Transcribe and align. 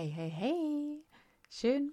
Hey, 0.00 0.10
hey, 0.10 0.30
hey! 0.30 1.04
Schön, 1.50 1.92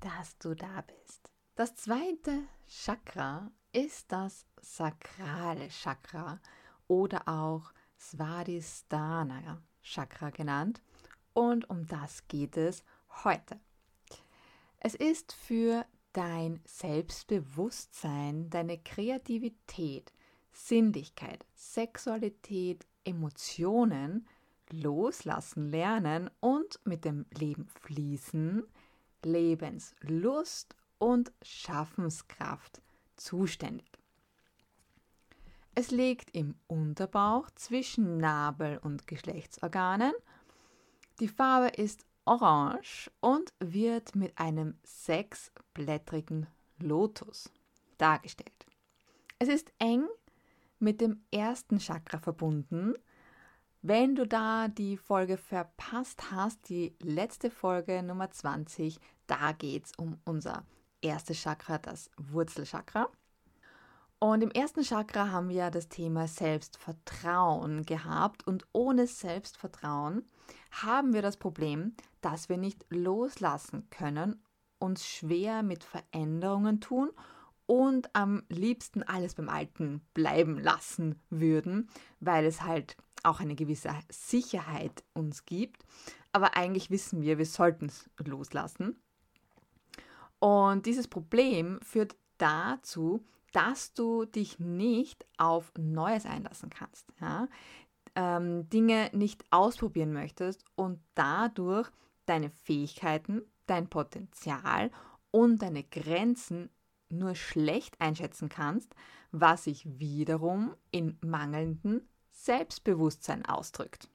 dass 0.00 0.38
du 0.38 0.54
da 0.54 0.80
bist. 0.86 1.30
Das 1.54 1.76
zweite 1.76 2.44
Chakra 2.66 3.50
ist 3.72 4.10
das 4.10 4.46
sakrale 4.62 5.68
Chakra 5.68 6.40
oder 6.88 7.28
auch 7.28 7.70
Svadhisthana 7.98 9.60
Chakra 9.82 10.30
genannt. 10.30 10.80
Und 11.34 11.68
um 11.68 11.86
das 11.86 12.26
geht 12.26 12.56
es 12.56 12.84
heute. 13.22 13.60
Es 14.78 14.94
ist 14.94 15.34
für 15.34 15.84
dein 16.14 16.58
Selbstbewusstsein, 16.64 18.48
deine 18.48 18.78
Kreativität, 18.78 20.10
Sinnlichkeit, 20.52 21.44
Sexualität, 21.54 22.86
Emotionen, 23.04 24.26
loslassen 24.72 25.70
lernen 25.70 26.30
und 26.40 26.80
mit 26.84 27.04
dem 27.04 27.26
Leben 27.30 27.66
fließen, 27.80 28.64
Lebenslust 29.22 30.74
und 30.98 31.32
Schaffenskraft 31.42 32.82
zuständig. 33.16 33.98
Es 35.74 35.90
liegt 35.90 36.34
im 36.36 36.54
Unterbauch 36.66 37.50
zwischen 37.54 38.18
Nabel 38.18 38.78
und 38.78 39.06
Geschlechtsorganen. 39.06 40.12
Die 41.18 41.28
Farbe 41.28 41.68
ist 41.68 42.04
orange 42.24 43.10
und 43.20 43.52
wird 43.58 44.14
mit 44.14 44.36
einem 44.38 44.74
sechsblättrigen 44.82 46.46
Lotus 46.78 47.50
dargestellt. 47.96 48.66
Es 49.38 49.48
ist 49.48 49.72
eng 49.78 50.06
mit 50.78 51.00
dem 51.00 51.22
ersten 51.30 51.78
Chakra 51.78 52.18
verbunden 52.18 52.94
wenn 53.82 54.14
du 54.14 54.26
da 54.26 54.68
die 54.68 54.96
Folge 54.96 55.36
verpasst 55.36 56.30
hast, 56.30 56.68
die 56.68 56.94
letzte 57.00 57.50
Folge 57.50 58.02
Nummer 58.02 58.30
20, 58.30 58.98
da 59.26 59.52
geht 59.52 59.86
es 59.86 59.92
um 59.98 60.18
unser 60.24 60.64
erstes 61.00 61.38
Chakra, 61.38 61.78
das 61.78 62.08
Wurzelchakra. 62.16 63.08
Und 64.20 64.40
im 64.44 64.52
ersten 64.52 64.82
Chakra 64.82 65.32
haben 65.32 65.48
wir 65.48 65.70
das 65.70 65.88
Thema 65.88 66.28
Selbstvertrauen 66.28 67.84
gehabt. 67.84 68.46
Und 68.46 68.64
ohne 68.70 69.08
Selbstvertrauen 69.08 70.24
haben 70.70 71.12
wir 71.12 71.22
das 71.22 71.36
Problem, 71.36 71.96
dass 72.20 72.48
wir 72.48 72.56
nicht 72.56 72.86
loslassen 72.88 73.90
können, 73.90 74.40
uns 74.78 75.04
schwer 75.04 75.64
mit 75.64 75.82
Veränderungen 75.82 76.80
tun 76.80 77.10
und 77.66 78.14
am 78.14 78.44
liebsten 78.48 79.02
alles 79.02 79.34
beim 79.34 79.48
Alten 79.48 80.02
bleiben 80.14 80.56
lassen 80.56 81.20
würden, 81.30 81.88
weil 82.20 82.44
es 82.44 82.62
halt 82.62 82.96
auch 83.24 83.40
eine 83.40 83.54
gewisse 83.54 83.90
Sicherheit 84.10 85.04
uns 85.12 85.44
gibt. 85.44 85.84
Aber 86.32 86.56
eigentlich 86.56 86.90
wissen 86.90 87.22
wir, 87.22 87.38
wir 87.38 87.46
sollten 87.46 87.86
es 87.86 88.10
loslassen. 88.18 88.96
Und 90.38 90.86
dieses 90.86 91.08
Problem 91.08 91.78
führt 91.82 92.16
dazu, 92.38 93.24
dass 93.52 93.94
du 93.94 94.24
dich 94.24 94.58
nicht 94.58 95.26
auf 95.36 95.72
Neues 95.78 96.26
einlassen 96.26 96.70
kannst. 96.70 97.06
Ja? 97.20 97.48
Ähm, 98.14 98.68
Dinge 98.68 99.10
nicht 99.12 99.44
ausprobieren 99.50 100.12
möchtest 100.12 100.64
und 100.74 101.00
dadurch 101.14 101.90
deine 102.26 102.50
Fähigkeiten, 102.50 103.42
dein 103.66 103.88
Potenzial 103.88 104.90
und 105.30 105.62
deine 105.62 105.84
Grenzen 105.84 106.70
nur 107.08 107.34
schlecht 107.34 108.00
einschätzen 108.00 108.48
kannst, 108.48 108.94
was 109.30 109.64
sich 109.64 109.86
wiederum 109.98 110.74
in 110.90 111.18
mangelnden 111.20 112.08
Selbstbewusstsein 112.32 113.46
ausdrückt. 113.46 114.08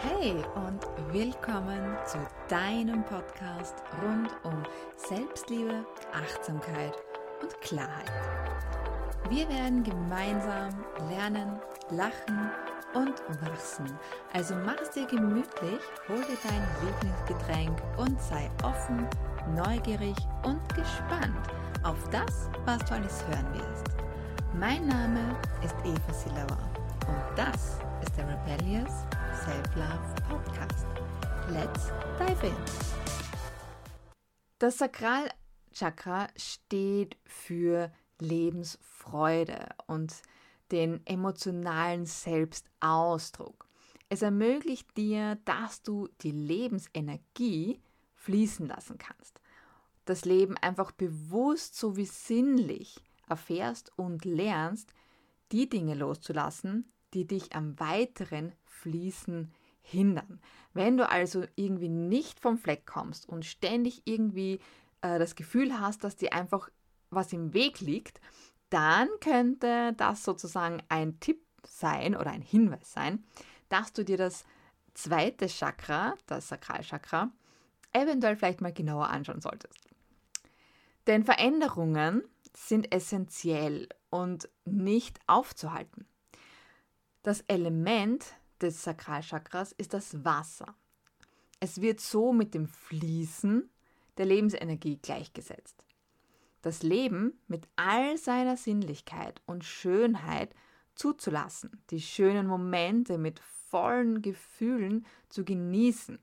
Hey 0.00 0.32
und 0.54 1.12
willkommen 1.12 1.96
zu 2.06 2.18
deinem 2.48 3.04
Podcast 3.04 3.74
rund 4.00 4.30
um 4.44 4.62
Selbstliebe, 4.96 5.84
Achtsamkeit 6.14 6.96
und 7.42 7.60
Klarheit. 7.60 8.10
Wir 9.28 9.46
werden 9.48 9.82
gemeinsam 9.82 10.84
lernen, 11.10 11.60
lachen 11.90 12.50
und 12.94 13.20
wachsen. 13.42 13.98
Also 14.32 14.54
mach 14.54 14.80
es 14.80 14.90
dir 14.92 15.06
gemütlich, 15.06 15.80
hol 16.08 16.20
dir 16.22 16.38
dein 16.42 16.66
Lieblingsgetränk 16.86 17.82
und 17.98 18.18
sei 18.22 18.50
offen, 18.62 19.06
neugierig 19.54 20.16
und 20.44 20.66
gespannt 20.74 21.48
auf 21.82 22.08
das, 22.10 22.48
was 22.64 22.82
du 22.86 22.94
alles 22.94 23.26
hören 23.26 23.54
wirst. 23.54 23.97
Mein 24.54 24.88
Name 24.88 25.38
ist 25.62 25.74
Eva 25.84 26.12
Silauer 26.12 26.72
und 27.06 27.38
das 27.38 27.78
ist 28.02 28.16
der 28.16 28.26
Rebellious 28.26 29.04
Self-Love 29.44 30.14
Podcast. 30.28 30.86
Let's 31.50 31.92
dive 32.18 32.46
in! 32.46 32.54
Das 34.58 34.78
Sakralchakra 34.78 36.28
steht 36.36 37.18
für 37.24 37.92
Lebensfreude 38.18 39.68
und 39.86 40.14
den 40.72 41.06
emotionalen 41.06 42.06
Selbstausdruck. 42.06 43.68
Es 44.08 44.22
ermöglicht 44.22 44.96
dir, 44.96 45.36
dass 45.44 45.82
du 45.82 46.08
die 46.22 46.32
Lebensenergie 46.32 47.80
fließen 48.14 48.66
lassen 48.66 48.98
kannst. 48.98 49.40
Das 50.06 50.24
Leben 50.24 50.56
einfach 50.56 50.90
bewusst 50.90 51.76
sowie 51.76 52.06
sinnlich 52.06 52.96
erfährst 53.30 53.92
und 53.96 54.24
lernst, 54.24 54.92
die 55.52 55.68
Dinge 55.68 55.94
loszulassen, 55.94 56.90
die 57.14 57.26
dich 57.26 57.54
am 57.54 57.78
weiteren 57.80 58.52
Fließen 58.64 59.50
hindern. 59.80 60.40
Wenn 60.74 60.96
du 60.96 61.08
also 61.08 61.44
irgendwie 61.56 61.88
nicht 61.88 62.40
vom 62.40 62.58
Fleck 62.58 62.86
kommst 62.86 63.28
und 63.28 63.44
ständig 63.44 64.02
irgendwie 64.04 64.60
äh, 65.00 65.18
das 65.18 65.34
Gefühl 65.34 65.80
hast, 65.80 66.04
dass 66.04 66.16
dir 66.16 66.32
einfach 66.32 66.70
was 67.10 67.32
im 67.32 67.54
Weg 67.54 67.80
liegt, 67.80 68.20
dann 68.68 69.08
könnte 69.20 69.94
das 69.96 70.24
sozusagen 70.24 70.82
ein 70.88 71.18
Tipp 71.20 71.42
sein 71.66 72.14
oder 72.14 72.30
ein 72.30 72.42
Hinweis 72.42 72.92
sein, 72.92 73.24
dass 73.70 73.92
du 73.92 74.04
dir 74.04 74.18
das 74.18 74.44
zweite 74.94 75.48
Chakra, 75.48 76.14
das 76.26 76.48
Sakralchakra, 76.48 77.30
eventuell 77.92 78.36
vielleicht 78.36 78.60
mal 78.60 78.72
genauer 78.72 79.08
anschauen 79.08 79.40
solltest. 79.40 79.88
Denn 81.06 81.24
Veränderungen 81.24 82.22
sind 82.56 82.92
essentiell 82.94 83.88
und 84.10 84.48
nicht 84.64 85.20
aufzuhalten. 85.26 86.06
Das 87.22 87.42
Element 87.42 88.24
des 88.60 88.82
Sakralchakras 88.82 89.72
ist 89.72 89.94
das 89.94 90.24
Wasser. 90.24 90.74
Es 91.60 91.80
wird 91.80 92.00
so 92.00 92.32
mit 92.32 92.54
dem 92.54 92.66
Fließen 92.66 93.68
der 94.16 94.26
Lebensenergie 94.26 94.96
gleichgesetzt. 94.96 95.84
Das 96.62 96.82
Leben 96.82 97.40
mit 97.46 97.68
all 97.76 98.18
seiner 98.18 98.56
Sinnlichkeit 98.56 99.40
und 99.46 99.64
Schönheit 99.64 100.54
zuzulassen, 100.94 101.82
die 101.90 102.00
schönen 102.00 102.46
Momente 102.46 103.18
mit 103.18 103.40
vollen 103.40 104.22
Gefühlen 104.22 105.06
zu 105.28 105.44
genießen, 105.44 106.18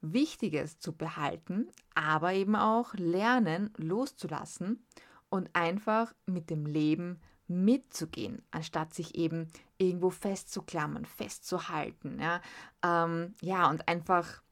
Wichtiges 0.00 0.78
zu 0.78 0.92
behalten, 0.92 1.68
aber 1.94 2.32
eben 2.32 2.54
auch 2.54 2.94
lernen 2.94 3.70
loszulassen 3.76 4.84
und 5.28 5.50
einfach 5.54 6.14
mit 6.26 6.50
dem 6.50 6.66
Leben 6.66 7.20
mitzugehen, 7.48 8.42
anstatt 8.50 8.94
sich 8.94 9.14
eben 9.14 9.48
irgendwo 9.78 10.10
festzuklammern, 10.10 11.04
festzuhalten. 11.04 12.18
Ja, 12.20 12.40
ähm, 12.82 13.34
ja 13.40 13.68
und 13.70 13.88
einfach 13.88 14.42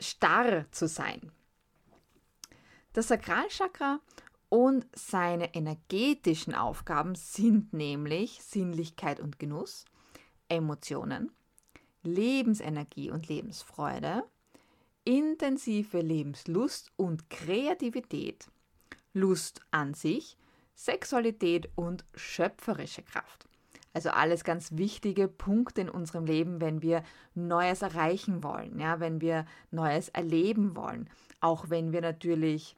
starr 0.00 0.70
zu 0.70 0.86
sein. 0.86 1.32
Das 2.92 3.08
Sakralchakra 3.08 4.00
und 4.48 4.86
seine 4.94 5.54
energetischen 5.54 6.54
Aufgaben 6.54 7.14
sind 7.14 7.72
nämlich 7.72 8.42
Sinnlichkeit 8.42 9.20
und 9.20 9.38
Genuss, 9.38 9.84
Emotionen, 10.48 11.30
Lebensenergie 12.02 13.10
und 13.10 13.28
Lebensfreude, 13.28 14.24
intensive 15.04 16.00
Lebenslust 16.00 16.90
und 16.96 17.28
Kreativität, 17.28 18.48
Lust 19.18 19.60
an 19.70 19.94
sich, 19.94 20.36
Sexualität 20.74 21.68
und 21.74 22.04
schöpferische 22.14 23.02
Kraft. 23.02 23.48
Also 23.92 24.10
alles 24.10 24.44
ganz 24.44 24.76
wichtige 24.76 25.26
Punkte 25.28 25.80
in 25.80 25.88
unserem 25.88 26.24
Leben, 26.24 26.60
wenn 26.60 26.82
wir 26.82 27.02
Neues 27.34 27.82
erreichen 27.82 28.42
wollen, 28.44 28.78
ja, 28.78 29.00
wenn 29.00 29.20
wir 29.20 29.44
Neues 29.70 30.08
erleben 30.10 30.76
wollen, 30.76 31.10
auch 31.40 31.68
wenn 31.68 31.92
wir 31.92 32.00
natürlich 32.00 32.76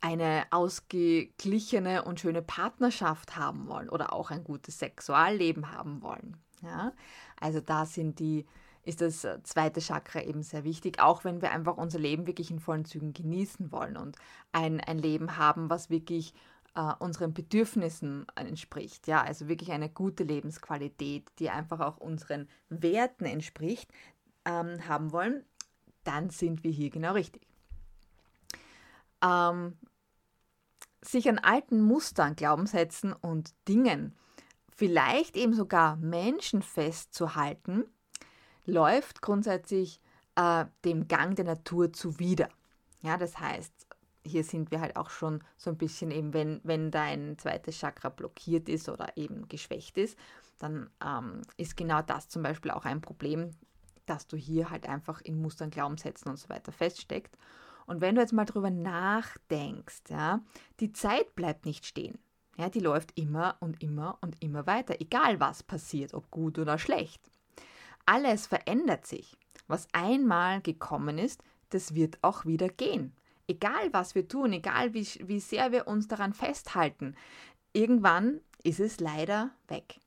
eine 0.00 0.44
ausgeglichene 0.50 2.04
und 2.04 2.20
schöne 2.20 2.42
Partnerschaft 2.42 3.36
haben 3.36 3.68
wollen 3.68 3.90
oder 3.90 4.12
auch 4.12 4.30
ein 4.30 4.44
gutes 4.44 4.78
Sexualleben 4.78 5.72
haben 5.72 6.00
wollen. 6.00 6.36
Ja? 6.62 6.92
Also 7.38 7.60
da 7.60 7.84
sind 7.84 8.18
die 8.18 8.46
ist 8.82 9.00
das 9.00 9.24
äh, 9.24 9.42
zweite 9.42 9.80
Chakra 9.80 10.22
eben 10.22 10.42
sehr 10.42 10.64
wichtig, 10.64 11.00
auch 11.00 11.24
wenn 11.24 11.42
wir 11.42 11.50
einfach 11.52 11.76
unser 11.76 11.98
Leben 11.98 12.26
wirklich 12.26 12.50
in 12.50 12.60
vollen 12.60 12.84
Zügen 12.84 13.12
genießen 13.12 13.72
wollen 13.72 13.96
und 13.96 14.16
ein, 14.52 14.80
ein 14.80 14.98
Leben 14.98 15.36
haben, 15.36 15.70
was 15.70 15.90
wirklich 15.90 16.34
äh, 16.74 16.92
unseren 16.98 17.34
Bedürfnissen 17.34 18.26
entspricht. 18.36 19.06
Ja, 19.06 19.22
also 19.22 19.48
wirklich 19.48 19.72
eine 19.72 19.90
gute 19.90 20.24
Lebensqualität, 20.24 21.30
die 21.38 21.50
einfach 21.50 21.80
auch 21.80 21.98
unseren 21.98 22.48
Werten 22.68 23.24
entspricht. 23.24 23.90
ähm, 24.44 24.88
haben 24.88 25.12
wollen, 25.12 25.44
dann 26.04 26.30
sind 26.30 26.64
wir 26.64 26.70
hier 26.70 26.90
genau 26.90 27.12
richtig. 27.12 27.46
Ähm, 29.22 29.76
sich 31.02 31.28
an 31.28 31.38
alten 31.38 31.80
Mustern, 31.80 32.36
Glaubenssätzen 32.36 33.12
und 33.12 33.54
Dingen, 33.68 34.16
vielleicht 34.74 35.36
eben 35.36 35.54
sogar 35.54 35.96
Menschen 35.96 36.62
festzuhalten, 36.62 37.84
läuft 38.66 39.22
grundsätzlich 39.22 40.00
äh, 40.36 40.66
dem 40.84 41.08
Gang 41.08 41.36
der 41.36 41.44
Natur 41.44 41.92
zuwider. 41.92 42.48
Ja, 43.02 43.16
das 43.16 43.38
heißt, 43.38 43.86
hier 44.24 44.44
sind 44.44 44.70
wir 44.70 44.80
halt 44.80 44.96
auch 44.96 45.10
schon 45.10 45.42
so 45.56 45.70
ein 45.70 45.78
bisschen 45.78 46.10
eben, 46.10 46.34
wenn, 46.34 46.60
wenn 46.62 46.90
dein 46.90 47.38
zweites 47.38 47.78
Chakra 47.78 48.10
blockiert 48.10 48.68
ist 48.68 48.88
oder 48.88 49.16
eben 49.16 49.48
geschwächt 49.48 49.96
ist, 49.96 50.18
dann 50.58 50.90
ähm, 51.04 51.42
ist 51.56 51.76
genau 51.76 52.02
das 52.02 52.28
zum 52.28 52.42
Beispiel 52.42 52.70
auch 52.70 52.84
ein 52.84 53.00
Problem, 53.00 53.50
dass 54.06 54.26
du 54.26 54.36
hier 54.36 54.70
halt 54.70 54.88
einfach 54.88 55.20
in 55.22 55.40
Mustern, 55.40 55.70
Glaubenssätzen 55.70 56.30
und 56.30 56.38
so 56.38 56.48
weiter 56.48 56.72
feststeckst. 56.72 57.36
Und 57.86 58.00
wenn 58.00 58.14
du 58.14 58.20
jetzt 58.20 58.32
mal 58.32 58.44
drüber 58.44 58.70
nachdenkst, 58.70 60.02
ja, 60.10 60.40
die 60.80 60.92
Zeit 60.92 61.34
bleibt 61.34 61.64
nicht 61.64 61.86
stehen. 61.86 62.18
Ja, 62.56 62.68
die 62.68 62.80
läuft 62.80 63.18
immer 63.18 63.56
und 63.60 63.82
immer 63.82 64.18
und 64.20 64.42
immer 64.42 64.66
weiter, 64.66 65.00
egal 65.00 65.40
was 65.40 65.62
passiert, 65.62 66.12
ob 66.12 66.30
gut 66.30 66.58
oder 66.58 66.78
schlecht. 66.78 67.30
Alles 68.06 68.46
verändert 68.46 69.06
sich. 69.06 69.36
Was 69.66 69.88
einmal 69.92 70.60
gekommen 70.60 71.18
ist, 71.18 71.42
das 71.70 71.94
wird 71.94 72.18
auch 72.22 72.44
wieder 72.44 72.68
gehen. 72.68 73.14
Egal 73.46 73.92
was 73.92 74.14
wir 74.14 74.28
tun, 74.28 74.52
egal 74.52 74.94
wie, 74.94 75.06
wie 75.24 75.40
sehr 75.40 75.72
wir 75.72 75.86
uns 75.86 76.08
daran 76.08 76.32
festhalten, 76.32 77.14
irgendwann 77.72 78.40
ist 78.62 78.80
es 78.80 79.00
leider 79.00 79.50
weg 79.68 80.00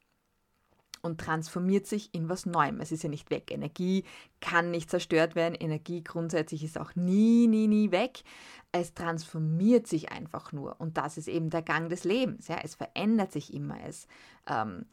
und 1.03 1.19
transformiert 1.19 1.85
sich 1.85 2.13
in 2.13 2.29
was 2.29 2.45
Neuem. 2.45 2.79
Es 2.79 2.93
ist 2.93 3.03
ja 3.03 3.09
nicht 3.09 3.29
weg. 3.29 3.51
Energie 3.51 4.05
kann 4.39 4.71
nicht 4.71 4.89
zerstört 4.89 5.35
werden. 5.35 5.53
Energie 5.53 6.01
grundsätzlich 6.01 6.63
ist 6.63 6.79
auch 6.79 6.95
nie, 6.95 7.47
nie, 7.47 7.67
nie 7.67 7.91
weg. 7.91 8.23
Es 8.71 8.93
transformiert 8.93 9.85
sich 9.85 10.13
einfach 10.13 10.53
nur. 10.53 10.79
Und 10.79 10.97
das 10.97 11.17
ist 11.17 11.27
eben 11.27 11.49
der 11.49 11.61
Gang 11.61 11.89
des 11.89 12.05
Lebens. 12.05 12.47
Ja? 12.47 12.57
Es 12.63 12.75
verändert 12.75 13.33
sich 13.33 13.53
immer. 13.53 13.77
Es 13.85 14.07
ähm, 14.47 14.85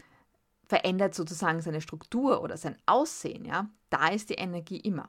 verändert 0.71 1.17
sozusagen 1.17 1.61
seine 1.63 1.81
Struktur 1.81 2.43
oder 2.43 2.57
sein 2.57 2.77
Aussehen. 2.87 3.45
Ja? 3.45 3.69
Da 3.91 4.09
ist 4.09 4.31
die 4.31 4.35
Energie 4.35 4.79
immer. 4.79 5.09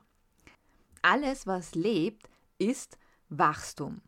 Alles, 1.02 1.46
was 1.46 1.76
lebt, 1.76 2.28
ist 2.58 2.98
Wachstum 3.28 4.02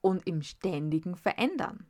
und 0.00 0.24
im 0.28 0.42
ständigen 0.42 1.16
Verändern. 1.16 1.84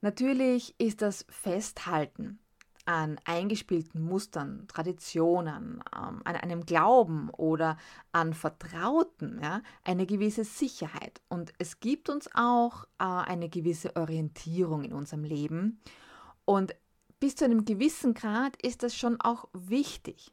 Natürlich 0.00 0.76
ist 0.78 1.02
das 1.02 1.26
Festhalten 1.28 2.38
an 2.84 3.18
eingespielten 3.24 4.00
Mustern, 4.00 4.68
Traditionen, 4.68 5.82
ähm, 5.92 6.20
an 6.24 6.36
einem 6.36 6.64
Glauben 6.64 7.30
oder 7.30 7.78
an 8.12 8.32
Vertrauten 8.32 9.40
ja, 9.42 9.60
eine 9.82 10.06
gewisse 10.06 10.44
Sicherheit. 10.44 11.20
Und 11.28 11.52
es 11.58 11.80
gibt 11.80 12.08
uns 12.10 12.30
auch 12.32 12.84
äh, 13.00 13.04
eine 13.04 13.48
gewisse 13.48 13.96
Orientierung 13.96 14.84
in 14.84 14.92
unserem 14.92 15.24
Leben. 15.24 15.80
Und 16.44 16.76
bis 17.24 17.36
zu 17.36 17.46
einem 17.46 17.64
gewissen 17.64 18.12
Grad 18.12 18.54
ist 18.60 18.82
das 18.82 18.94
schon 18.94 19.18
auch 19.18 19.48
wichtig. 19.54 20.30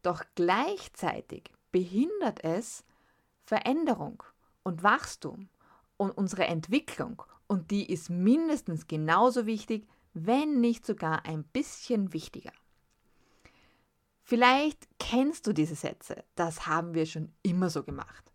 Doch 0.00 0.24
gleichzeitig 0.36 1.52
behindert 1.70 2.42
es 2.42 2.82
Veränderung 3.42 4.22
und 4.62 4.82
Wachstum 4.82 5.50
und 5.98 6.10
unsere 6.12 6.46
Entwicklung. 6.46 7.22
Und 7.46 7.70
die 7.70 7.92
ist 7.92 8.08
mindestens 8.08 8.86
genauso 8.86 9.44
wichtig 9.44 9.86
wenn 10.14 10.60
nicht 10.60 10.86
sogar 10.86 11.26
ein 11.26 11.44
bisschen 11.44 12.14
wichtiger. 12.14 12.52
Vielleicht 14.22 14.88
kennst 14.98 15.46
du 15.46 15.52
diese 15.52 15.74
Sätze, 15.74 16.24
das 16.36 16.66
haben 16.66 16.94
wir 16.94 17.04
schon 17.04 17.34
immer 17.42 17.68
so 17.68 17.82
gemacht. 17.82 18.32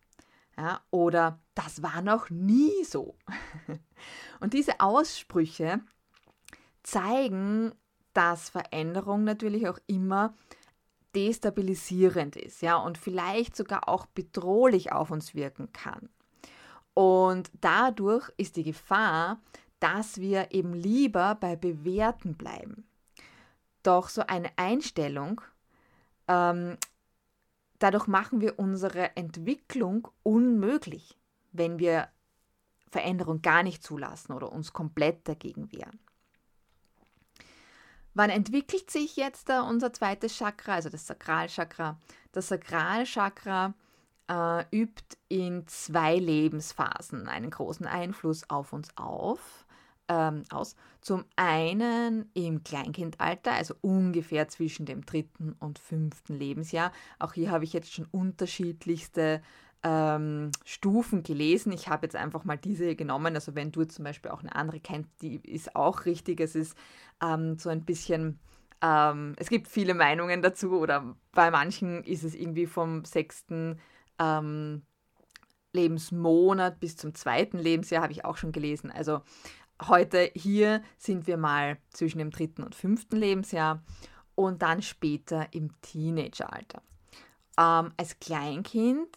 Ja, 0.58 0.80
oder 0.92 1.40
das 1.56 1.82
war 1.82 2.04
noch 2.04 2.30
nie 2.30 2.84
so. 2.84 3.18
Und 4.40 4.54
diese 4.54 4.80
Aussprüche 4.80 5.82
zeigen, 6.84 7.74
dass 8.16 8.50
Veränderung 8.50 9.24
natürlich 9.24 9.68
auch 9.68 9.80
immer 9.88 10.34
destabilisierend 11.16 12.36
ist, 12.36 12.62
ja, 12.62 12.78
und 12.78 12.98
vielleicht 12.98 13.56
sogar 13.56 13.88
auch 13.88 14.06
bedrohlich 14.08 14.92
auf 14.92 15.12
uns 15.12 15.36
wirken 15.36 15.72
kann. 15.72 16.10
Und 16.94 17.52
dadurch 17.62 18.32
ist 18.38 18.56
die 18.56 18.64
Gefahr, 18.64 19.40
dass 19.80 20.18
wir 20.18 20.52
eben 20.52 20.74
lieber 20.74 21.36
bei 21.36 21.56
Bewerten 21.56 22.36
bleiben. 22.36 22.86
Doch 23.84 24.10
so 24.10 24.26
eine 24.26 24.50
Einstellung, 24.58 25.42
ähm, 26.28 26.78
dadurch 27.80 28.08
machen 28.08 28.42
wir 28.42 28.58
unsere 28.58 29.16
Entwicklung 29.16 30.08
unmöglich, 30.24 31.18
wenn 31.52 31.80
wir 31.80 32.10
Veränderung 32.90 33.42
gar 33.42 33.62
nicht 33.62 33.84
zulassen 33.84 34.32
oder 34.32 34.52
uns 34.52 34.74
komplett 34.74 35.28
dagegen 35.28 35.72
wehren. 35.72 36.00
Wann 38.16 38.30
entwickelt 38.30 38.90
sich 38.90 39.18
jetzt 39.18 39.50
unser 39.50 39.92
zweites 39.92 40.38
Chakra, 40.38 40.76
also 40.76 40.90
das 40.90 41.06
Sakralchakra? 41.06 42.00
Das 42.32 42.48
Sakralchakra 42.48 43.74
äh, 44.30 44.64
übt 44.76 45.18
in 45.28 45.68
zwei 45.68 46.16
Lebensphasen 46.16 47.28
einen 47.28 47.50
großen 47.50 47.86
Einfluss 47.86 48.50
auf 48.50 48.72
uns 48.72 48.90
auf 48.96 49.66
ähm, 50.08 50.44
aus. 50.50 50.76
Zum 51.02 51.26
einen 51.36 52.30
im 52.34 52.64
Kleinkindalter, 52.64 53.52
also 53.52 53.76
ungefähr 53.82 54.48
zwischen 54.48 54.86
dem 54.86 55.06
dritten 55.06 55.54
und 55.60 55.78
fünften 55.78 56.36
Lebensjahr. 56.36 56.94
Auch 57.20 57.34
hier 57.34 57.52
habe 57.52 57.66
ich 57.66 57.74
jetzt 57.74 57.94
schon 57.94 58.08
unterschiedlichste 58.12 59.42
ähm, 59.86 60.52
Stufen 60.66 61.24
gelesen. 61.24 61.72
Ich 61.72 61.88
habe 61.88 62.08
jetzt 62.08 62.16
einfach 62.16 62.44
mal 62.44 62.58
diese 62.58 62.96
genommen. 62.96 63.36
Also 63.36 63.56
wenn 63.56 63.72
du 63.72 63.86
zum 63.86 64.04
Beispiel 64.04 64.32
auch 64.32 64.42
eine 64.42 64.56
andere 64.56 64.80
kennst, 64.80 65.12
die 65.22 65.36
ist 65.36 65.76
auch 65.76 66.06
richtig. 66.06 66.42
Es 66.42 66.56
ist 66.56 66.76
ähm, 67.22 67.58
so 67.60 67.70
ein 67.70 67.86
bisschen 67.86 68.40
ähm, 68.82 69.36
es 69.38 69.50
gibt 69.50 69.68
viele 69.68 69.94
Meinungen 69.94 70.42
dazu 70.42 70.80
oder 70.80 71.16
bei 71.32 71.52
manchen 71.52 72.04
ist 72.04 72.24
es 72.24 72.36
irgendwie 72.36 72.66
vom 72.66 73.06
sechsten 73.06 73.80
ähm, 74.20 74.82
Lebensmonat 75.72 76.80
bis 76.80 76.98
zum 76.98 77.14
zweiten 77.16 77.58
Lebensjahr, 77.58 78.02
habe 78.02 78.14
ich 78.14 78.26
auch 78.26 78.38
schon 78.38 78.52
gelesen. 78.52 78.92
Also 78.92 79.22
heute 79.88 80.32
hier 80.36 80.82
sind 80.98 81.28
wir 81.28 81.38
mal 81.38 81.78
zwischen 81.92 82.20
dem 82.20 82.32
dritten 82.32 82.64
und 82.64 82.76
fünften 82.76 83.18
Lebensjahr 83.18 83.84
und 84.36 84.62
dann 84.62 84.82
später 84.82 85.48
im 85.52 85.70
Teenageralter. 85.82 86.82
Ähm, 87.58 87.94
als 87.98 88.20
Kleinkind 88.20 89.08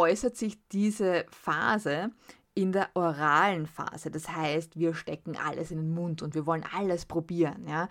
äußert 0.00 0.34
sich 0.34 0.58
diese 0.68 1.26
Phase 1.28 2.10
in 2.54 2.72
der 2.72 2.88
oralen 2.94 3.66
Phase. 3.66 4.10
Das 4.10 4.30
heißt, 4.30 4.78
wir 4.78 4.94
stecken 4.94 5.36
alles 5.36 5.70
in 5.70 5.78
den 5.78 5.94
Mund 5.94 6.22
und 6.22 6.34
wir 6.34 6.46
wollen 6.46 6.64
alles 6.74 7.04
probieren. 7.04 7.66
Ja? 7.68 7.88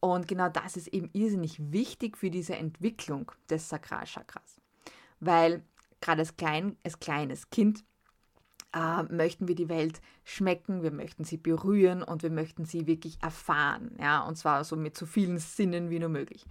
Und 0.00 0.26
genau 0.26 0.48
das 0.48 0.76
ist 0.76 0.88
eben 0.88 1.08
irrsinnig 1.12 1.72
wichtig 1.72 2.18
für 2.18 2.30
diese 2.30 2.56
Entwicklung 2.56 3.30
des 3.48 3.68
Sakralchakras. 3.68 4.60
Weil 5.20 5.62
gerade 6.00 6.22
als, 6.22 6.36
klein, 6.36 6.76
als 6.82 6.98
kleines 6.98 7.48
Kind 7.50 7.84
äh, 8.74 9.04
möchten 9.04 9.46
wir 9.46 9.54
die 9.54 9.68
Welt 9.68 10.00
schmecken, 10.24 10.82
wir 10.82 10.90
möchten 10.90 11.22
sie 11.22 11.36
berühren 11.36 12.02
und 12.02 12.24
wir 12.24 12.30
möchten 12.30 12.64
sie 12.64 12.88
wirklich 12.88 13.22
erfahren. 13.22 13.96
Ja? 14.00 14.26
Und 14.26 14.36
zwar 14.36 14.64
so 14.64 14.74
mit 14.74 14.96
so 14.96 15.06
vielen 15.06 15.38
Sinnen 15.38 15.90
wie 15.90 16.00
nur 16.00 16.08
möglich. 16.08 16.44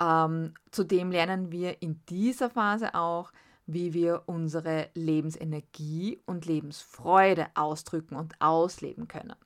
Ähm, 0.00 0.54
zudem 0.70 1.10
lernen 1.10 1.52
wir 1.52 1.82
in 1.82 2.00
dieser 2.08 2.48
Phase 2.48 2.94
auch, 2.94 3.30
wie 3.66 3.92
wir 3.92 4.24
unsere 4.26 4.90
Lebensenergie 4.94 6.20
und 6.26 6.46
Lebensfreude 6.46 7.46
ausdrücken 7.54 8.16
und 8.16 8.40
ausleben 8.40 9.08
können. 9.08 9.36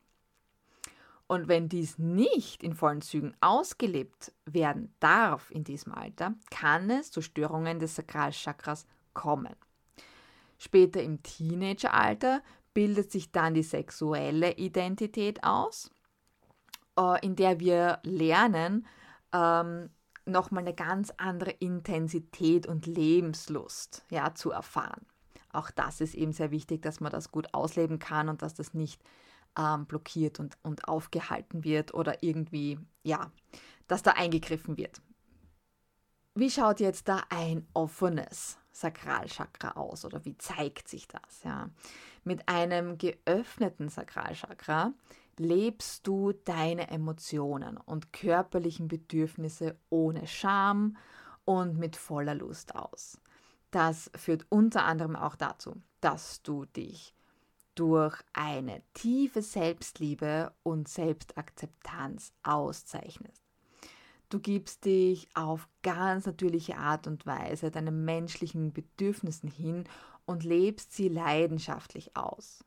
Und 1.29 1.49
wenn 1.49 1.69
dies 1.69 1.99
nicht 1.99 2.63
in 2.63 2.75
vollen 2.75 3.03
Zügen 3.03 3.35
ausgelebt 3.41 4.33
werden 4.45 4.95
darf 5.01 5.51
in 5.51 5.65
diesem 5.65 5.93
Alter, 5.93 6.35
kann 6.51 6.89
es 6.89 7.11
zu 7.11 7.21
Störungen 7.21 7.81
des 7.81 7.97
Sakralchakras 7.97 8.87
kommen. 9.13 9.55
Später 10.59 11.03
im 11.03 11.23
Teenageralter 11.23 12.43
bildet 12.75 13.11
sich 13.11 13.33
dann 13.33 13.55
die 13.55 13.63
sexuelle 13.63 14.53
Identität 14.53 15.43
aus, 15.43 15.91
äh, 16.99 17.25
in 17.25 17.35
der 17.35 17.59
wir 17.59 17.99
lernen, 18.05 18.87
ähm, 19.33 19.91
nochmal 20.27 20.65
eine 20.65 20.75
ganz 20.75 21.13
andere 21.17 21.51
Intensität 21.51 22.67
und 22.67 22.87
Lebenslust 22.87 24.05
ja, 24.11 24.35
zu 24.35 24.51
erfahren. 24.51 25.07
Auch 25.53 25.71
das 25.71 26.01
ist 26.01 26.15
eben 26.15 26.33
sehr 26.33 26.51
wichtig, 26.51 26.83
dass 26.83 27.01
man 27.01 27.13
das 27.13 27.31
gut 27.31 27.55
ausleben 27.55 27.99
kann 27.99 28.29
und 28.29 28.43
dass 28.43 28.55
das 28.55 28.75
nicht 28.75 29.03
ähm, 29.59 29.87
blockiert 29.87 30.39
und, 30.39 30.59
und 30.63 30.89
aufgehalten 30.89 31.65
wird 31.65 31.95
oder 31.95 32.23
irgendwie, 32.23 32.79
ja, 33.03 33.31
dass 33.87 34.03
da 34.03 34.13
eingegriffen 34.13 34.77
wird. 34.77 35.01
Wie 36.35 36.51
schaut 36.51 36.81
jetzt 36.81 37.09
da 37.09 37.23
ein 37.31 37.67
offenes 37.73 38.59
Sakralchakra 38.71 39.71
aus 39.71 40.05
oder 40.05 40.23
wie 40.27 40.37
zeigt 40.37 40.89
sich 40.89 41.09
das? 41.09 41.43
Ja? 41.45 41.71
Mit 42.25 42.47
einem 42.49 42.99
geöffneten 42.99 43.89
Sakralchakra 43.89 44.93
lebst 45.39 46.07
du 46.07 46.33
deine 46.33 46.89
Emotionen 46.89 47.77
und 47.77 48.13
körperlichen 48.13 48.89
Bedürfnisse 48.89 49.79
ohne 49.91 50.27
Scham 50.27 50.97
und 51.45 51.79
mit 51.79 51.97
voller 51.97 52.35
Lust 52.35 52.75
aus. 52.75 53.21
Das 53.71 54.11
führt 54.15 54.47
unter 54.49 54.85
anderem 54.85 55.17
auch 55.17 55.37
dazu, 55.37 55.77
dass 56.01 56.43
du 56.43 56.65
dich 56.65 57.15
durch 57.75 58.19
eine 58.33 58.83
tiefe 58.95 59.43
Selbstliebe 59.43 60.53
und 60.63 60.89
Selbstakzeptanz 60.89 62.33
auszeichnest. 62.43 63.43
Du 64.29 64.41
gibst 64.41 64.87
dich 64.87 65.29
auf 65.35 65.69
ganz 65.83 66.27
natürliche 66.27 66.79
Art 66.79 67.07
und 67.07 67.27
Weise 67.27 67.71
deinen 67.71 68.05
menschlichen 68.05 68.73
Bedürfnissen 68.73 69.49
hin 69.49 69.85
und 70.25 70.43
lebst 70.43 70.93
sie 70.95 71.09
leidenschaftlich 71.09 72.17
aus. 72.17 72.65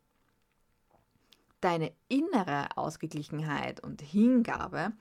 Deine 1.61 1.91
innere 2.07 2.77
Ausgeglichenheit 2.77 3.83
und 3.83 4.01
Hingabe 4.01 4.93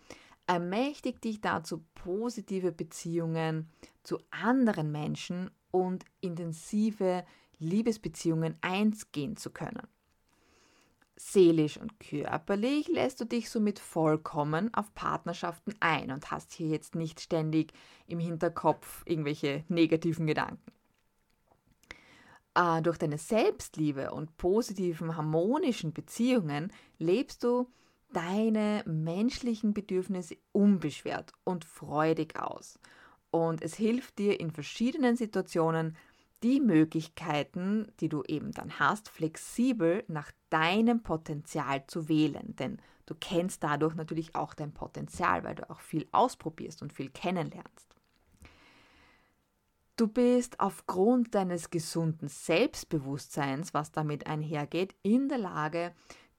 ermächtigt 0.47 1.23
dich 1.25 1.41
dazu, 1.41 1.85
positive 1.95 2.73
Beziehungen 2.73 3.69
zu 4.03 4.19
anderen 4.31 4.91
Menschen 4.91 5.50
und 5.71 6.05
intensive 6.21 7.25
Liebesbeziehungen 7.59 8.57
eingehen 8.61 9.37
zu 9.37 9.50
können. 9.50 9.87
Seelisch 11.17 11.79
und 11.79 11.99
körperlich 11.99 12.87
lässt 12.88 13.21
du 13.21 13.25
dich 13.25 13.50
somit 13.50 13.79
vollkommen 13.81 14.73
auf 14.73 14.95
Partnerschaften 14.95 15.75
ein 15.81 16.12
und 16.12 16.31
hast 16.31 16.53
hier 16.53 16.69
jetzt 16.69 16.95
nicht 16.95 17.21
ständig 17.21 17.73
im 18.07 18.21
Hinterkopf 18.21 19.03
irgendwelche 19.05 19.65
negativen 19.69 20.27
Gedanken. 20.27 20.73
Äh, 22.59 22.83
durch 22.83 22.99
deine 22.99 23.19
Selbstliebe 23.19 24.11
und 24.11 24.37
positiven, 24.37 25.17
harmonischen 25.17 25.93
Beziehungen 25.93 26.73
lebst 26.99 27.45
du 27.45 27.69
deine 28.12 28.83
menschlichen 28.85 29.75
Bedürfnisse 29.75 30.38
unbeschwert 30.50 31.33
und 31.45 31.65
freudig 31.65 32.41
aus. 32.41 32.81
Und 33.31 33.62
es 33.62 33.77
hilft 33.77 34.19
dir 34.19 34.41
in 34.41 34.50
verschiedenen 34.50 35.15
Situationen 35.15 35.97
die 36.43 36.61
Möglichkeiten, 36.61 37.93
die 38.00 38.09
du 38.09 38.25
eben 38.25 38.50
dann 38.53 38.81
hast, 38.81 39.09
flexibel 39.09 40.03
nach 40.09 40.33
deinem 40.50 41.03
Potenzial 41.03 41.87
zu 41.87 42.09
wählen. 42.09 42.57
Denn 42.57 42.79
du 43.07 43.15
kennst 43.15 43.62
dadurch 43.62 43.95
natürlich 43.95 44.35
auch 44.35 44.55
dein 44.55 44.73
Potenzial, 44.73 45.45
weil 45.45 45.55
du 45.55 45.71
auch 45.71 45.81
viel 45.81 46.09
ausprobierst 46.11 46.83
und 46.83 46.93
viel 46.93 47.11
kennenlernst. 47.11 47.88
Du 49.99 50.07
bist 50.07 50.61
aufgrund 50.61 51.35
deines 51.35 51.71
gesunden 51.71 52.28
Selbstbewusstseins, 52.28 53.75
was 53.75 53.90
damit 53.90 54.28
einhergeht, 54.28 54.95
in 55.02 55.28
der 55.28 55.38
Lage, 55.38 55.93